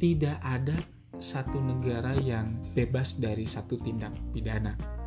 [0.00, 0.74] tidak ada
[1.20, 5.03] satu negara yang bebas dari satu tindak pidana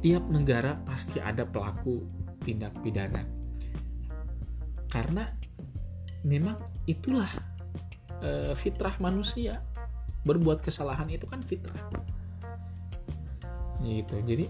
[0.00, 2.04] tiap negara pasti ada pelaku
[2.44, 3.24] tindak pidana.
[4.86, 5.26] Karena
[6.22, 6.56] memang
[6.86, 7.28] itulah
[8.22, 9.62] e, fitrah manusia.
[10.26, 11.78] Berbuat kesalahan itu kan fitrah.
[13.78, 14.16] Gitu.
[14.26, 14.46] Jadi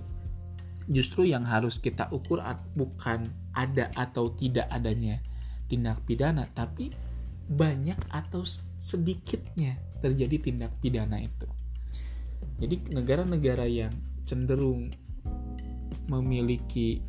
[0.89, 2.41] justru yang harus kita ukur
[2.73, 5.21] bukan ada atau tidak adanya
[5.67, 6.95] tindak pidana, tapi
[7.47, 8.43] banyak atau
[8.79, 11.47] sedikitnya terjadi tindak pidana itu.
[12.57, 13.93] Jadi negara-negara yang
[14.25, 14.91] cenderung
[16.07, 17.03] memiliki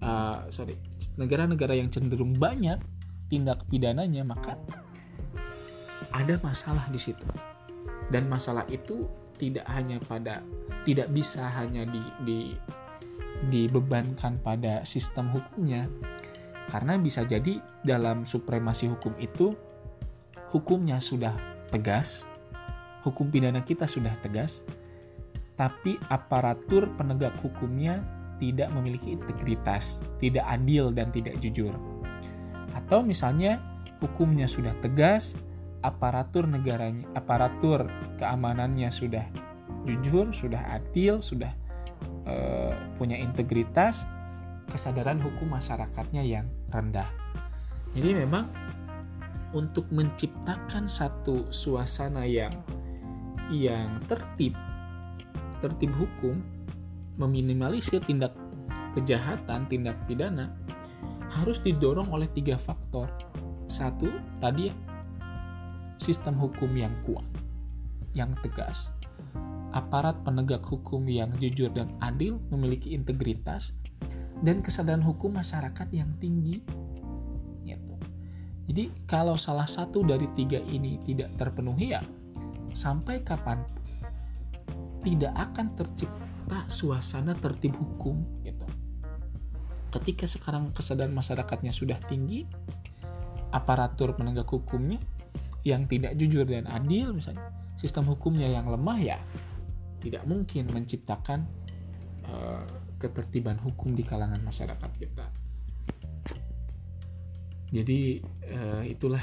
[0.00, 0.76] uh, sorry
[1.20, 2.80] negara-negara yang cenderung banyak
[3.26, 4.54] tindak pidananya maka
[6.16, 7.26] ada masalah di situ.
[8.08, 9.04] Dan masalah itu
[9.36, 10.40] tidak hanya pada
[10.86, 12.38] tidak bisa hanya di, di
[13.52, 15.90] dibebankan pada sistem hukumnya.
[16.70, 19.54] Karena bisa jadi dalam supremasi hukum itu
[20.50, 21.34] hukumnya sudah
[21.70, 22.26] tegas
[23.06, 24.66] hukum pidana kita sudah tegas
[25.56, 28.04] tapi aparatur penegak hukumnya
[28.36, 31.72] tidak memiliki integritas, tidak adil dan tidak jujur.
[32.76, 33.56] Atau misalnya
[34.04, 35.34] hukumnya sudah tegas,
[35.80, 37.88] aparatur negaranya, aparatur
[38.20, 39.24] keamanannya sudah
[39.88, 41.56] jujur, sudah adil, sudah
[42.28, 44.04] uh, punya integritas,
[44.68, 47.08] kesadaran hukum masyarakatnya yang rendah.
[47.96, 48.52] Jadi memang
[49.56, 52.52] untuk menciptakan satu suasana yang
[53.48, 54.52] yang tertib
[55.60, 56.40] tertib hukum
[57.16, 58.32] meminimalisir tindak
[58.96, 60.52] kejahatan, tindak pidana
[61.32, 63.08] harus didorong oleh tiga faktor.
[63.66, 64.74] Satu, tadi ya,
[65.98, 67.26] sistem hukum yang kuat,
[68.14, 68.94] yang tegas.
[69.74, 73.76] Aparat penegak hukum yang jujur dan adil memiliki integritas
[74.40, 76.62] dan kesadaran hukum masyarakat yang tinggi.
[77.66, 77.94] Gitu.
[78.70, 82.00] Jadi kalau salah satu dari tiga ini tidak terpenuhi ya,
[82.72, 83.60] sampai kapan
[85.06, 88.66] tidak akan tercipta suasana tertib hukum gitu.
[89.94, 92.42] Ketika sekarang kesadaran masyarakatnya sudah tinggi,
[93.54, 94.98] aparatur penegak hukumnya
[95.62, 99.18] yang tidak jujur dan adil misalnya, sistem hukumnya yang lemah ya
[100.02, 101.46] tidak mungkin menciptakan
[102.26, 102.66] uh,
[102.98, 105.26] ketertiban hukum di kalangan masyarakat kita.
[107.70, 108.18] Jadi
[108.50, 109.22] uh, itulah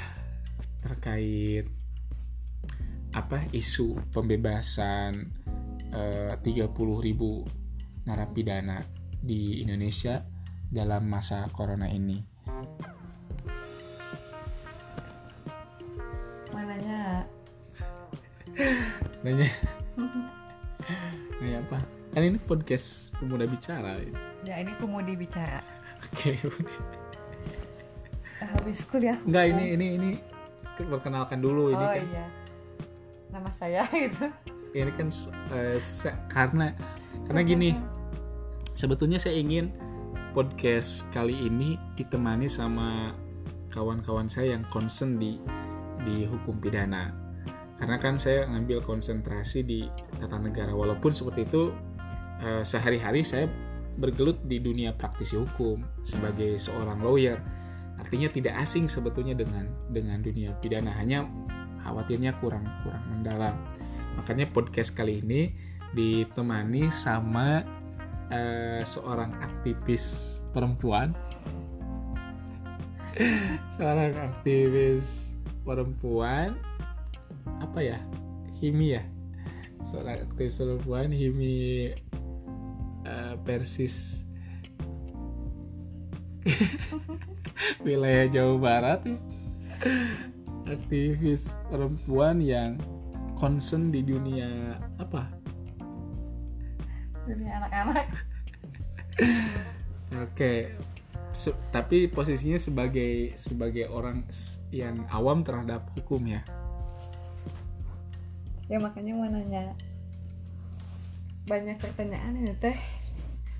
[0.80, 1.68] terkait
[3.14, 5.43] apa isu pembebasan
[5.94, 7.46] eh, 30 ribu
[8.04, 8.84] narapidana
[9.24, 10.20] di Indonesia
[10.68, 12.18] dalam masa corona ini.
[16.52, 17.24] Mananya?
[19.24, 19.48] Nanya.
[21.40, 21.78] Nanya apa?
[22.14, 23.98] Kan ini podcast pemuda bicara.
[24.44, 25.64] Ya ini pemudi bicara.
[26.10, 26.36] Oke.
[28.44, 29.16] Habis kuliah.
[29.24, 30.10] Enggak ini ini ini
[30.76, 32.04] perkenalkan dulu ini oh, kan.
[32.04, 32.26] iya.
[33.32, 34.53] Nama saya itu.
[34.74, 35.08] Ini kan
[35.54, 35.78] uh,
[36.26, 36.74] karena
[37.30, 37.70] karena gini
[38.74, 39.70] sebetulnya saya ingin
[40.34, 43.14] podcast kali ini ditemani sama
[43.70, 45.38] kawan-kawan saya yang concern di
[46.02, 47.14] di hukum pidana.
[47.78, 49.86] Karena kan saya ngambil konsentrasi di
[50.18, 51.70] tata negara walaupun seperti itu
[52.42, 53.46] eh, sehari-hari saya
[53.94, 57.38] bergelut di dunia praktisi hukum sebagai seorang lawyer.
[57.94, 61.30] Artinya tidak asing sebetulnya dengan dengan dunia pidana hanya
[61.86, 63.54] khawatirnya kurang kurang mendalam
[64.16, 65.54] makanya podcast kali ini
[65.94, 67.62] ditemani sama
[68.30, 71.14] eh, seorang aktivis perempuan.
[73.78, 76.58] Seorang aktivis perempuan.
[77.62, 77.98] Apa ya?
[78.58, 79.06] Himi ya?
[79.86, 81.94] Seorang aktivis perempuan Himi
[83.06, 84.26] eh, Persis.
[87.86, 89.18] Wilayah Jawa Barat ya.
[90.64, 92.80] Aktivis perempuan yang
[93.36, 95.30] concern di dunia apa?
[97.28, 98.08] Dunia anak-anak.
[100.24, 100.74] Oke
[101.34, 104.22] Se- tapi posisinya sebagai sebagai orang
[104.70, 106.46] yang awam terhadap hukum ya?
[108.70, 109.74] Ya makanya mau nanya.
[111.44, 112.78] Banyak pertanyaan ini teh.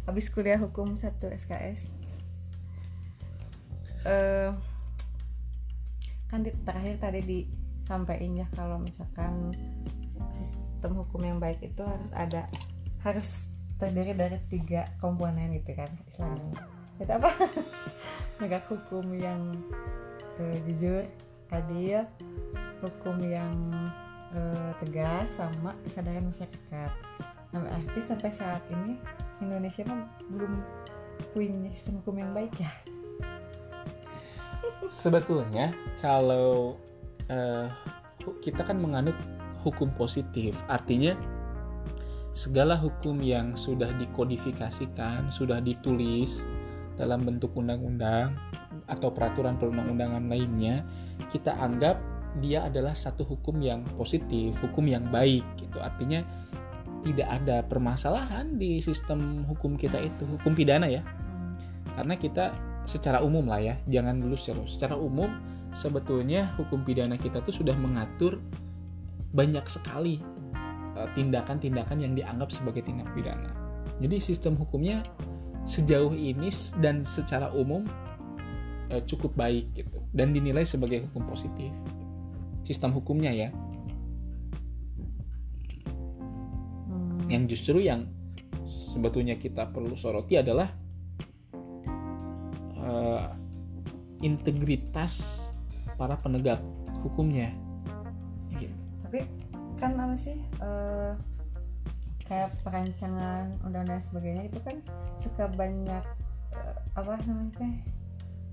[0.07, 2.05] Habis kuliah hukum satu SKS
[4.05, 4.53] eh
[6.29, 7.21] kan di, terakhir tadi
[7.85, 9.53] disampaikan ya kalau misalkan
[10.41, 12.49] sistem hukum yang baik itu harus ada
[13.05, 16.65] harus terdiri dari tiga komponen gitu kan istilahnya
[16.97, 17.31] itu apa?
[18.41, 19.51] Negara hukum yang
[20.39, 21.03] eh, jujur
[21.51, 22.07] adil
[22.83, 23.55] hukum yang
[24.35, 26.91] eh, tegas sama kesadaran masyarakat.
[27.55, 28.99] Nah berarti sampai saat ini
[29.43, 30.63] Indonesia mah belum
[31.35, 32.73] punya sistem hukum yang baik ya?
[34.87, 36.77] Sebetulnya kalau
[38.25, 39.17] hu- kita kan menganut
[39.65, 40.61] hukum positif.
[40.69, 41.17] Artinya
[42.35, 46.43] segala hukum yang sudah dikodifikasikan sudah ditulis
[46.99, 48.35] dalam bentuk undang-undang
[48.91, 50.83] atau peraturan perundang-undangan lainnya
[51.31, 51.99] kita anggap
[52.43, 55.79] dia adalah satu hukum yang positif hukum yang baik gitu.
[55.79, 56.27] Artinya
[57.05, 61.05] tidak ada permasalahan di sistem hukum kita itu hukum pidana ya.
[61.05, 61.55] Hmm.
[61.95, 62.45] karena kita
[62.89, 65.31] secara umum lah ya jangan dulu secara secara umum
[65.75, 68.39] sebetulnya hukum pidana kita tuh sudah mengatur
[69.35, 70.23] banyak sekali
[70.95, 73.51] eh, tindakan-tindakan yang dianggap sebagai tindak pidana.
[73.99, 75.03] Jadi sistem hukumnya
[75.67, 76.49] sejauh ini
[76.79, 77.83] dan secara umum
[78.95, 81.75] eh, cukup baik gitu dan dinilai sebagai hukum positif.
[82.65, 83.51] Sistem hukumnya ya.
[86.85, 87.27] Hmm.
[87.33, 88.07] yang justru yang
[88.65, 90.71] sebetulnya kita perlu soroti adalah
[92.79, 93.27] eh,
[94.25, 95.53] integritas
[95.95, 96.61] para penegak
[97.05, 97.53] hukumnya.
[98.55, 98.75] Gitu.
[99.03, 99.27] tapi
[99.83, 101.13] kan apa sih eh,
[102.25, 104.77] kayak perancangan undang-undang dan sebagainya itu kan
[105.21, 106.05] suka banyak
[106.55, 107.71] eh, apa namanya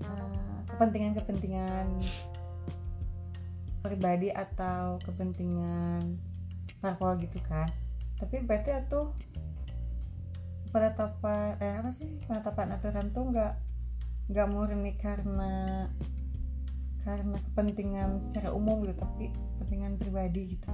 [0.02, 1.86] eh, kepentingan-kepentingan
[3.82, 6.18] pribadi atau kepentingan
[6.78, 7.66] parpol gitu kan
[8.18, 9.10] tapi berarti itu
[10.70, 13.54] penetapan eh apa sih penetapan aturan tuh nggak
[14.30, 15.90] nggak murni karena
[17.02, 20.70] karena kepentingan secara umum gitu tapi kepentingan pribadi gitu.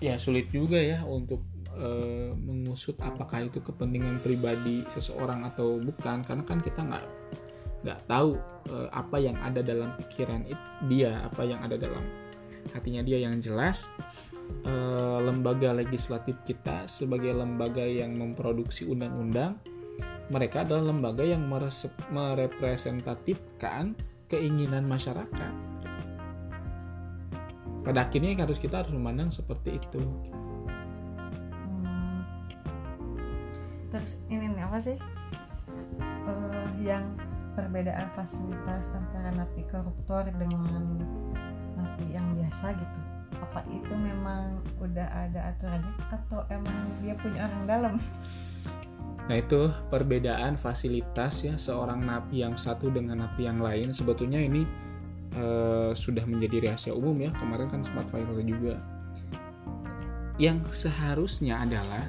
[0.00, 1.44] Ya sulit juga ya untuk
[1.76, 7.04] eh, mengusut apakah itu kepentingan pribadi seseorang atau bukan karena kan kita nggak
[7.80, 8.36] nggak tahu
[8.68, 12.04] eh, apa yang ada dalam pikiran it- dia apa yang ada dalam
[12.76, 13.20] hatinya dia.
[13.24, 13.88] Yang jelas
[14.68, 19.56] eh, lembaga legislatif kita sebagai lembaga yang memproduksi undang-undang
[20.30, 21.42] mereka adalah lembaga yang
[22.14, 23.98] merepresentatifkan
[24.30, 25.54] keinginan masyarakat.
[27.82, 30.00] Pada akhirnya harus kita harus memandang seperti itu.
[31.66, 32.22] Hmm.
[33.90, 34.96] terus ini nih apa sih?
[36.00, 37.02] Eh, yang
[37.58, 40.62] perbedaan fasilitas antara napi koruptor dengan
[41.74, 43.00] napi yang biasa gitu.
[43.42, 45.90] Apa itu memang udah ada aturannya?
[46.14, 47.94] Atau emang dia punya orang dalam
[49.28, 54.64] Nah itu perbedaan fasilitas ya seorang napi yang satu dengan napi yang lain sebetulnya ini
[55.34, 58.80] eh, sudah menjadi rahasia umum ya kemarin kan sempat viral juga.
[60.40, 62.08] Yang seharusnya adalah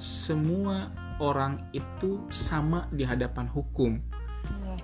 [0.00, 0.88] semua
[1.20, 4.00] orang itu sama di hadapan hukum,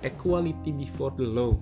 [0.05, 1.57] equality before the law.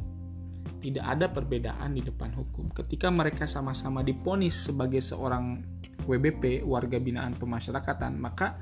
[0.77, 2.69] Tidak ada perbedaan di depan hukum.
[2.69, 5.63] Ketika mereka sama-sama diponis sebagai seorang
[6.05, 8.61] WBP warga binaan pemasyarakatan, maka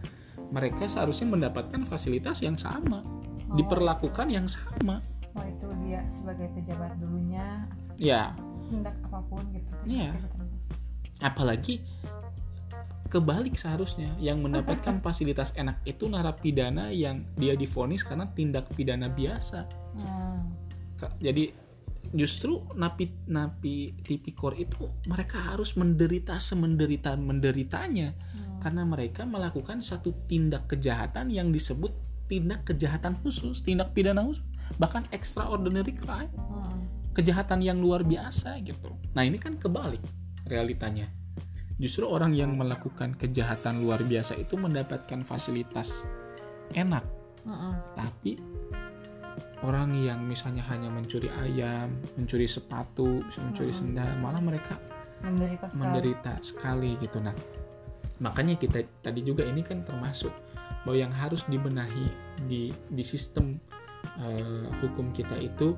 [0.51, 3.01] mereka seharusnya mendapatkan fasilitas yang sama,
[3.45, 5.05] Oh, diperlakukan yang sama.
[5.37, 8.33] oh, itu dia sebagai pejabat dulunya Ya,
[8.67, 10.11] tindak apa pun gitu Iya.
[11.21, 11.79] apalagi
[13.07, 19.63] kebalik seharusnya yang mendapatkan fasilitas enak itu narapidana yang dia difonis karena tindak pidana biasa.
[19.95, 20.51] Hmm.
[21.21, 21.53] Jadi
[22.11, 28.11] justru napi napi tipikor itu mereka harus menderita semenderita menderitanya.
[28.61, 31.91] Karena mereka melakukan satu tindak kejahatan yang disebut
[32.25, 34.41] tindak kejahatan khusus tindak pidana khusus
[34.81, 36.89] bahkan extraordinary crime Hmm.
[37.13, 40.01] kejahatan yang luar biasa gitu nah ini kan kebalik
[40.49, 41.05] realitanya
[41.77, 46.09] justru orang yang melakukan kejahatan luar biasa itu mendapatkan fasilitas
[46.73, 47.05] enak
[47.45, 47.77] Hmm.
[47.93, 48.41] tapi
[49.61, 53.81] orang yang misalnya hanya mencuri ayam, mencuri sepatu, bisa mencuri Mm-mm.
[53.97, 54.77] sendal, malah mereka
[55.25, 57.17] menderita sekali menderita sekali gitu.
[57.17, 57.33] Nah,
[58.23, 60.31] makanya kita tadi juga ini kan termasuk
[60.85, 62.07] bahwa yang harus dibenahi
[62.45, 63.57] di di sistem
[64.21, 65.73] eh, hukum kita itu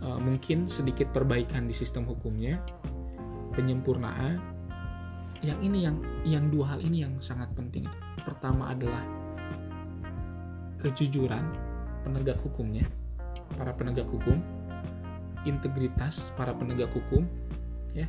[0.00, 2.58] eh, mungkin sedikit perbaikan di sistem hukumnya,
[3.54, 4.40] penyempurnaan.
[5.42, 7.86] Yang ini yang yang dua hal ini yang sangat penting.
[8.22, 9.02] Pertama adalah
[10.78, 11.42] kejujuran
[12.06, 12.86] penegak hukumnya,
[13.58, 14.38] para penegak hukum,
[15.46, 17.26] integritas para penegak hukum,
[17.94, 18.06] ya,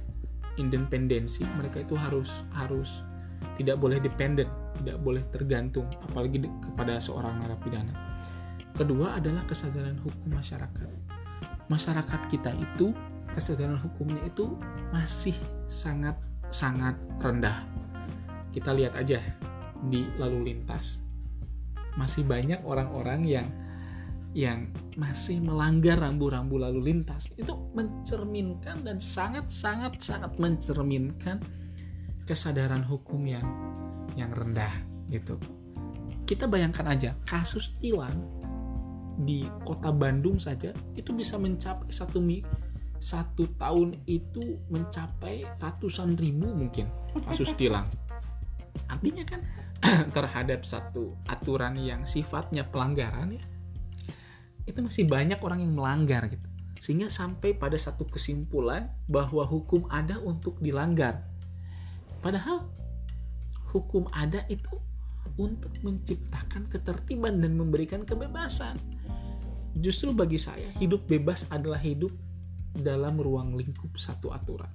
[0.58, 3.02] independensi mereka itu harus harus
[3.60, 4.48] tidak boleh dependen,
[4.82, 7.94] tidak boleh tergantung, apalagi kepada seorang narapidana.
[8.74, 10.90] Kedua adalah kesadaran hukum masyarakat.
[11.70, 12.92] Masyarakat kita itu
[13.30, 14.58] kesadaran hukumnya itu
[14.90, 15.38] masih
[15.70, 16.18] sangat
[16.50, 17.66] sangat rendah.
[18.54, 19.22] Kita lihat aja
[19.90, 21.04] di lalu lintas
[21.98, 23.48] masih banyak orang-orang yang
[24.34, 24.66] yang
[24.98, 31.38] masih melanggar rambu-rambu lalu lintas itu mencerminkan dan sangat sangat sangat mencerminkan
[32.24, 33.46] kesadaran hukum yang
[34.16, 34.72] yang rendah
[35.12, 35.38] gitu.
[36.24, 38.16] Kita bayangkan aja kasus tilang
[39.20, 42.42] di kota Bandung saja itu bisa mencapai satu mi
[42.98, 46.88] satu tahun itu mencapai ratusan ribu mungkin
[47.28, 47.86] kasus tilang.
[48.88, 49.42] Artinya kan
[50.16, 53.44] terhadap satu aturan yang sifatnya pelanggaran ya
[54.64, 56.48] itu masih banyak orang yang melanggar gitu.
[56.80, 61.33] Sehingga sampai pada satu kesimpulan bahwa hukum ada untuk dilanggar
[62.24, 62.72] padahal
[63.76, 64.72] hukum ada itu
[65.36, 68.78] untuk menciptakan ketertiban dan memberikan kebebasan.
[69.74, 72.14] Justru bagi saya hidup bebas adalah hidup
[72.78, 74.70] dalam ruang lingkup satu aturan.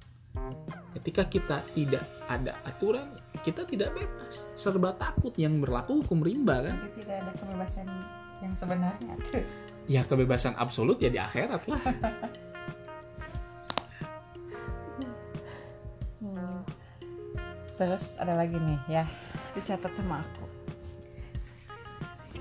[0.93, 4.43] Ketika kita tidak ada aturan kita tidak bebas.
[4.53, 6.75] Serba takut yang berlaku hukum rimba kan?
[6.75, 7.87] Jadi tidak ada kebebasan
[8.43, 9.13] yang sebenarnya.
[9.89, 11.81] Ya kebebasan absolut ya di akhirat lah
[17.79, 19.03] Terus ada lagi nih ya,
[19.55, 20.45] dicatat sama aku.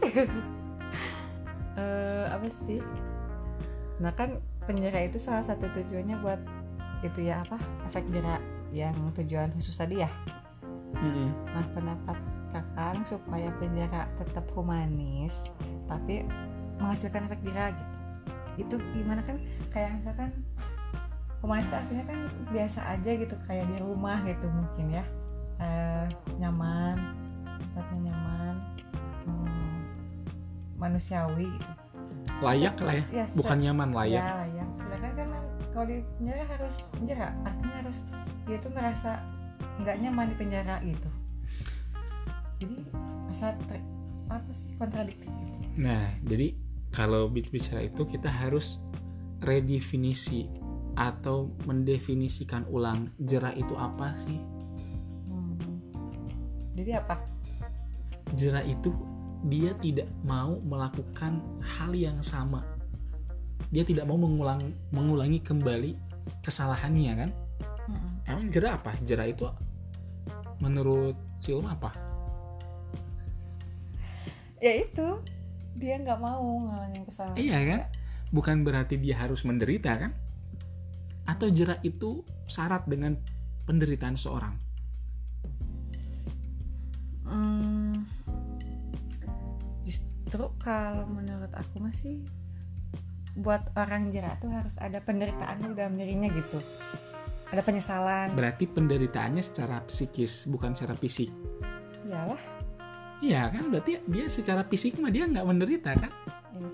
[1.78, 2.82] Eh, apa sih?
[4.02, 6.42] Nah kan penjara itu salah satu tujuannya buat
[7.06, 7.54] itu ya apa?
[7.86, 8.42] Efek jerak
[8.74, 10.10] yang tujuan khusus tadi ya.
[10.98, 11.30] Mm-mm.
[11.54, 12.18] Nah pendapat
[12.50, 15.54] kakang supaya penjara tetap humanis
[15.86, 16.26] tapi
[16.82, 17.94] menghasilkan efek jerak gitu.
[18.66, 19.38] Itu gimana kan?
[19.70, 20.34] Kayak misalkan
[21.38, 22.18] humanis artinya kan
[22.50, 25.06] biasa aja gitu kayak di rumah gitu mungkin ya
[25.58, 26.04] Eh,
[26.38, 26.94] nyaman
[27.58, 28.54] tempatnya nyaman
[29.24, 29.76] hmm,
[30.76, 31.72] manusiawi gitu.
[32.38, 34.68] layak lah ya Ya, se- bukan nyaman layak Ya layak.
[34.78, 35.28] Sedangkan kan
[35.68, 37.96] kalau di penjara harus jerak, artinya harus
[38.46, 39.12] dia tuh merasa
[39.78, 41.10] nggak nyaman di penjara gitu.
[42.58, 42.76] Jadi
[43.28, 43.86] asa ter-
[44.28, 45.58] apa sih kontradiktif gitu.
[45.78, 46.52] nah jadi
[46.90, 48.76] kalau bicara itu kita harus
[49.40, 50.46] redefinisi
[50.94, 54.38] atau mendefinisikan ulang jerak itu apa sih.
[56.78, 57.18] Jadi apa?
[58.36, 58.94] jerak itu
[59.50, 62.62] dia tidak mau melakukan hal yang sama.
[63.74, 64.62] Dia tidak mau mengulang
[64.94, 65.98] mengulangi kembali
[66.46, 67.30] kesalahannya kan?
[67.88, 68.10] Hmm.
[68.30, 68.94] emang jerak apa?
[69.02, 69.48] Jerak itu
[70.62, 71.90] menurut Silum apa?
[74.62, 75.22] Ya itu
[75.78, 77.38] dia nggak mau ngalamin kesalahan.
[77.38, 77.80] iya kan?
[78.30, 80.12] Bukan berarti dia harus menderita kan?
[81.26, 83.16] Atau jerak itu syarat dengan
[83.64, 84.67] penderitaan seorang
[87.28, 88.08] Hmm,
[89.84, 92.24] justru kalau menurut aku masih
[93.38, 96.58] buat orang jerak tuh harus ada penderitaan dulu dalam dirinya gitu.
[97.48, 98.36] Ada penyesalan.
[98.36, 101.32] berarti penderitaannya secara psikis bukan secara fisik
[102.04, 102.36] Iyalah.
[103.24, 106.12] iya kan berarti dia secara fisik mah dia nggak menderita kan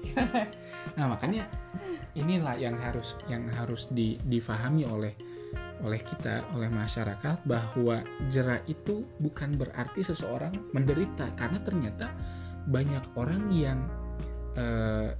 [0.02, 0.18] sih.
[0.98, 1.46] Nah makanya
[2.18, 5.14] inilah yang harus yang harus di- difahami oleh
[5.85, 8.01] oleh kita oleh masyarakat bahwa
[8.32, 12.09] jera itu bukan berarti seseorang menderita karena ternyata
[12.64, 13.78] banyak orang yang
[14.57, 15.12] eh,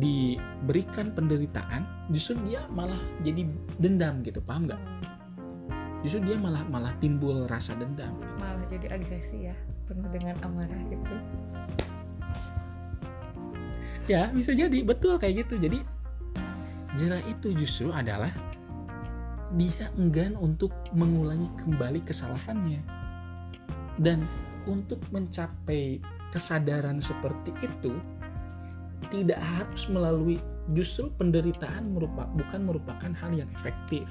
[0.00, 3.44] diberikan penderitaan justru dia malah jadi
[3.76, 4.82] dendam gitu paham nggak?
[6.00, 8.16] Justru dia malah malah timbul rasa dendam.
[8.40, 11.16] Malah jadi agresi ya, penuh dengan amarah gitu.
[14.08, 15.60] Ya bisa jadi betul kayak gitu.
[15.60, 15.84] Jadi
[16.98, 18.34] Jerah itu justru adalah
[19.58, 22.82] dia enggan untuk mengulangi kembali kesalahannya.
[24.00, 24.22] Dan
[24.68, 25.98] untuk mencapai
[26.30, 27.98] kesadaran seperti itu
[29.10, 30.38] tidak harus melalui
[30.76, 34.06] justru penderitaan merupakan bukan merupakan hal yang efektif.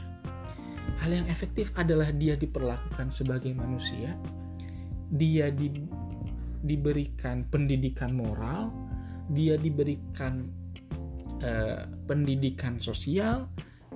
[1.00, 4.18] Hal yang efektif adalah dia diperlakukan sebagai manusia,
[5.14, 5.72] dia di,
[6.66, 8.74] diberikan pendidikan moral,
[9.32, 10.50] dia diberikan
[11.46, 13.48] uh, pendidikan sosial,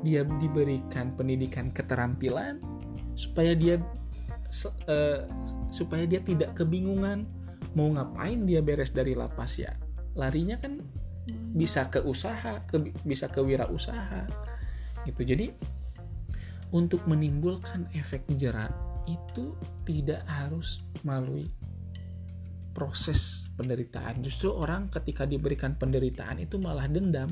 [0.04, 2.60] dia diberikan pendidikan keterampilan
[3.16, 3.80] supaya dia
[4.88, 5.24] uh,
[5.72, 7.26] supaya dia tidak kebingungan
[7.74, 9.74] mau ngapain dia beres dari lapas ya.
[10.14, 10.78] Larinya kan
[11.56, 14.30] bisa ke usaha ke, bisa ke wirausaha
[15.08, 15.24] gitu.
[15.24, 15.50] Jadi
[16.74, 18.74] untuk menimbulkan efek jerat
[19.10, 19.54] itu
[19.86, 21.50] tidak harus melalui
[22.74, 24.26] proses penderitaan.
[24.26, 27.30] Justru orang ketika diberikan penderitaan itu malah dendam.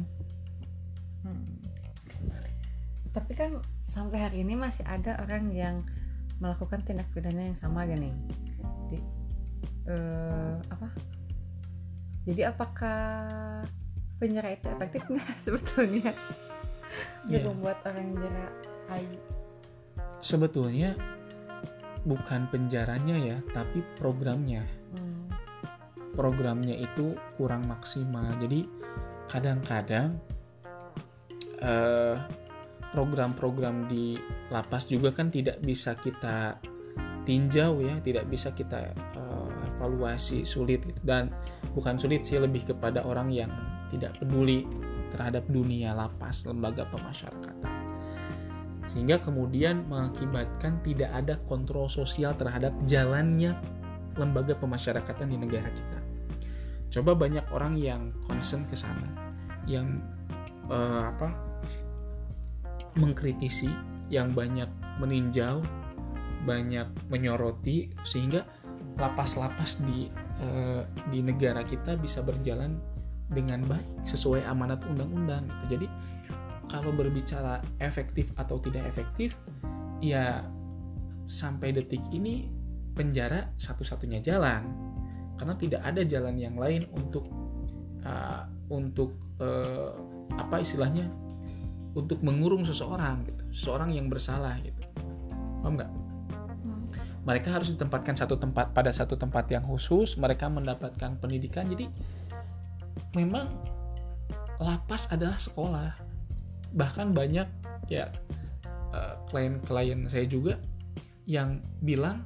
[1.25, 1.60] Hmm.
[3.11, 3.59] Tapi kan
[3.91, 5.83] sampai hari ini masih ada orang yang
[6.39, 8.09] melakukan tindak pidana yang sama gini.
[8.87, 8.97] Di
[9.91, 10.87] uh, apa?
[12.23, 13.01] Jadi apakah
[14.17, 16.11] penyerah itu efektif nggak sebetulnya?
[17.27, 17.47] Yeah.
[17.47, 18.47] membuat orang jera
[18.91, 19.19] ayu.
[20.19, 20.97] Sebetulnya
[22.03, 24.65] bukan penjaranya ya tapi programnya.
[24.97, 25.31] Hmm.
[26.11, 28.35] programnya itu kurang maksimal.
[28.43, 28.67] Jadi
[29.31, 30.19] kadang-kadang
[31.63, 32.19] uh,
[32.91, 34.19] program-program di
[34.51, 36.59] lapas juga kan tidak bisa kita
[37.23, 41.31] tinjau ya, tidak bisa kita uh, evaluasi sulit dan
[41.73, 43.51] bukan sulit sih lebih kepada orang yang
[43.93, 44.67] tidak peduli
[45.11, 47.71] terhadap dunia lapas, lembaga pemasyarakatan.
[48.89, 53.55] Sehingga kemudian mengakibatkan tidak ada kontrol sosial terhadap jalannya
[54.19, 55.99] lembaga pemasyarakatan di negara kita.
[56.91, 59.07] Coba banyak orang yang concern ke sana,
[59.63, 60.03] yang
[60.67, 61.50] uh, apa
[62.97, 63.69] mengkritisi,
[64.11, 64.67] yang banyak
[64.99, 65.63] meninjau,
[66.43, 68.43] banyak menyoroti sehingga
[68.99, 70.11] lapas-lapas di
[70.41, 72.77] uh, di negara kita bisa berjalan
[73.31, 75.79] dengan baik sesuai amanat undang-undang gitu.
[75.79, 75.87] Jadi
[76.67, 79.39] kalau berbicara efektif atau tidak efektif,
[80.03, 80.43] ya
[81.31, 82.51] sampai detik ini
[82.91, 84.67] penjara satu-satunya jalan
[85.39, 87.25] karena tidak ada jalan yang lain untuk
[88.03, 89.95] uh, untuk uh,
[90.35, 91.07] apa istilahnya
[91.91, 94.79] untuk mengurung seseorang gitu seseorang yang bersalah gitu.
[95.61, 95.91] Paham nggak?
[96.61, 96.85] Hmm.
[97.25, 101.67] mereka harus ditempatkan satu tempat pada satu tempat yang khusus mereka mendapatkan pendidikan.
[101.69, 101.89] Jadi
[103.13, 103.51] memang
[104.61, 105.91] lapas adalah sekolah.
[106.71, 107.47] Bahkan banyak
[107.91, 108.07] ya
[108.95, 110.57] eh, klien-klien saya juga
[111.27, 112.25] yang bilang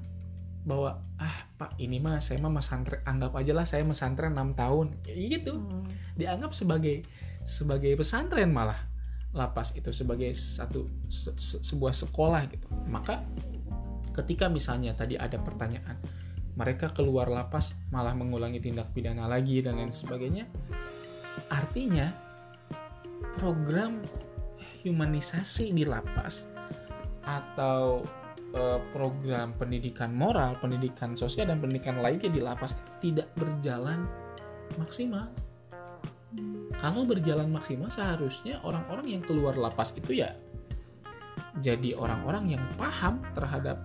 [0.66, 4.88] bahwa ah pak ini mah saya mah mesantren anggap aja lah saya mesantren 6 tahun.
[5.10, 5.58] Ya, gitu.
[5.58, 5.90] Hmm.
[6.16, 7.04] dianggap sebagai
[7.46, 8.95] sebagai pesantren malah
[9.36, 12.68] lapas itu sebagai satu se, se, sebuah sekolah gitu.
[12.88, 13.20] Maka
[14.16, 16.00] ketika misalnya tadi ada pertanyaan
[16.56, 20.48] mereka keluar lapas malah mengulangi tindak pidana lagi dan lain sebagainya
[21.52, 22.16] artinya
[23.36, 24.00] program
[24.88, 26.48] humanisasi di lapas
[27.28, 28.08] atau
[28.56, 34.08] eh, program pendidikan moral, pendidikan sosial dan pendidikan lainnya di lapas itu tidak berjalan
[34.80, 35.28] maksimal
[36.80, 40.36] kalau berjalan maksimal seharusnya orang-orang yang keluar lapas itu ya
[41.64, 43.80] jadi orang-orang yang paham terhadap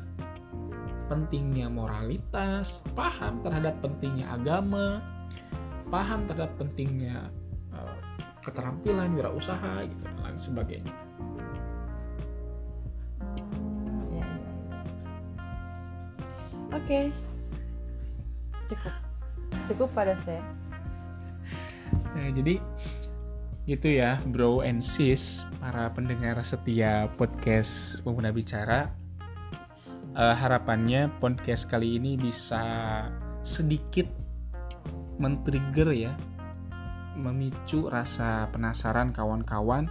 [1.07, 5.03] pentingnya moralitas, paham terhadap pentingnya agama,
[5.91, 7.31] paham terhadap pentingnya
[7.75, 7.99] uh,
[8.47, 10.95] keterampilan wirausaha gitu dan lain sebagainya.
[16.71, 17.11] Oke,
[18.71, 18.95] cukup
[19.67, 20.43] cukup pada saya.
[22.11, 22.59] Nah, jadi
[23.71, 28.91] gitu ya, bro and sis, para pendengar setia podcast Pemuda Bicara.
[30.11, 33.07] Uh, harapannya podcast kali ini bisa
[33.47, 34.11] sedikit
[35.23, 36.13] men-trigger ya,
[37.15, 39.87] memicu rasa penasaran kawan-kawan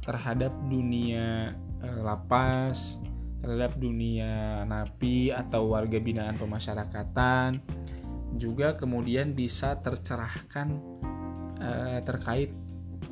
[0.00, 1.52] terhadap dunia
[1.84, 3.04] uh, lapas,
[3.44, 7.60] terhadap dunia napi atau warga binaan pemasyarakatan,
[8.40, 11.00] juga kemudian bisa tercerahkan
[11.70, 12.50] uh, terkait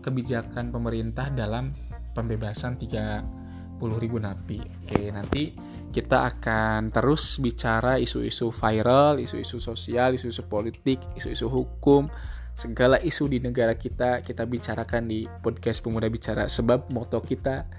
[0.02, 1.70] kebijakan pemerintah dalam
[2.12, 3.82] pembebasan 30.000
[4.18, 4.58] napi.
[4.58, 5.54] Oke, nanti
[5.94, 12.10] kita akan terus bicara isu-isu viral, isu-isu sosial, isu-isu politik, isu-isu hukum,
[12.58, 17.70] segala isu di negara kita kita bicarakan di podcast Pemuda Bicara sebab moto kita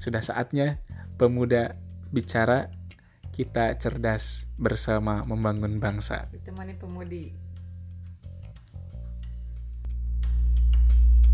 [0.00, 0.80] sudah saatnya
[1.20, 1.76] pemuda
[2.08, 2.72] bicara
[3.36, 6.30] kita cerdas bersama membangun bangsa.
[6.32, 7.43] Ditemani pemudi.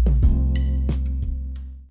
[0.04, 0.39] Thank you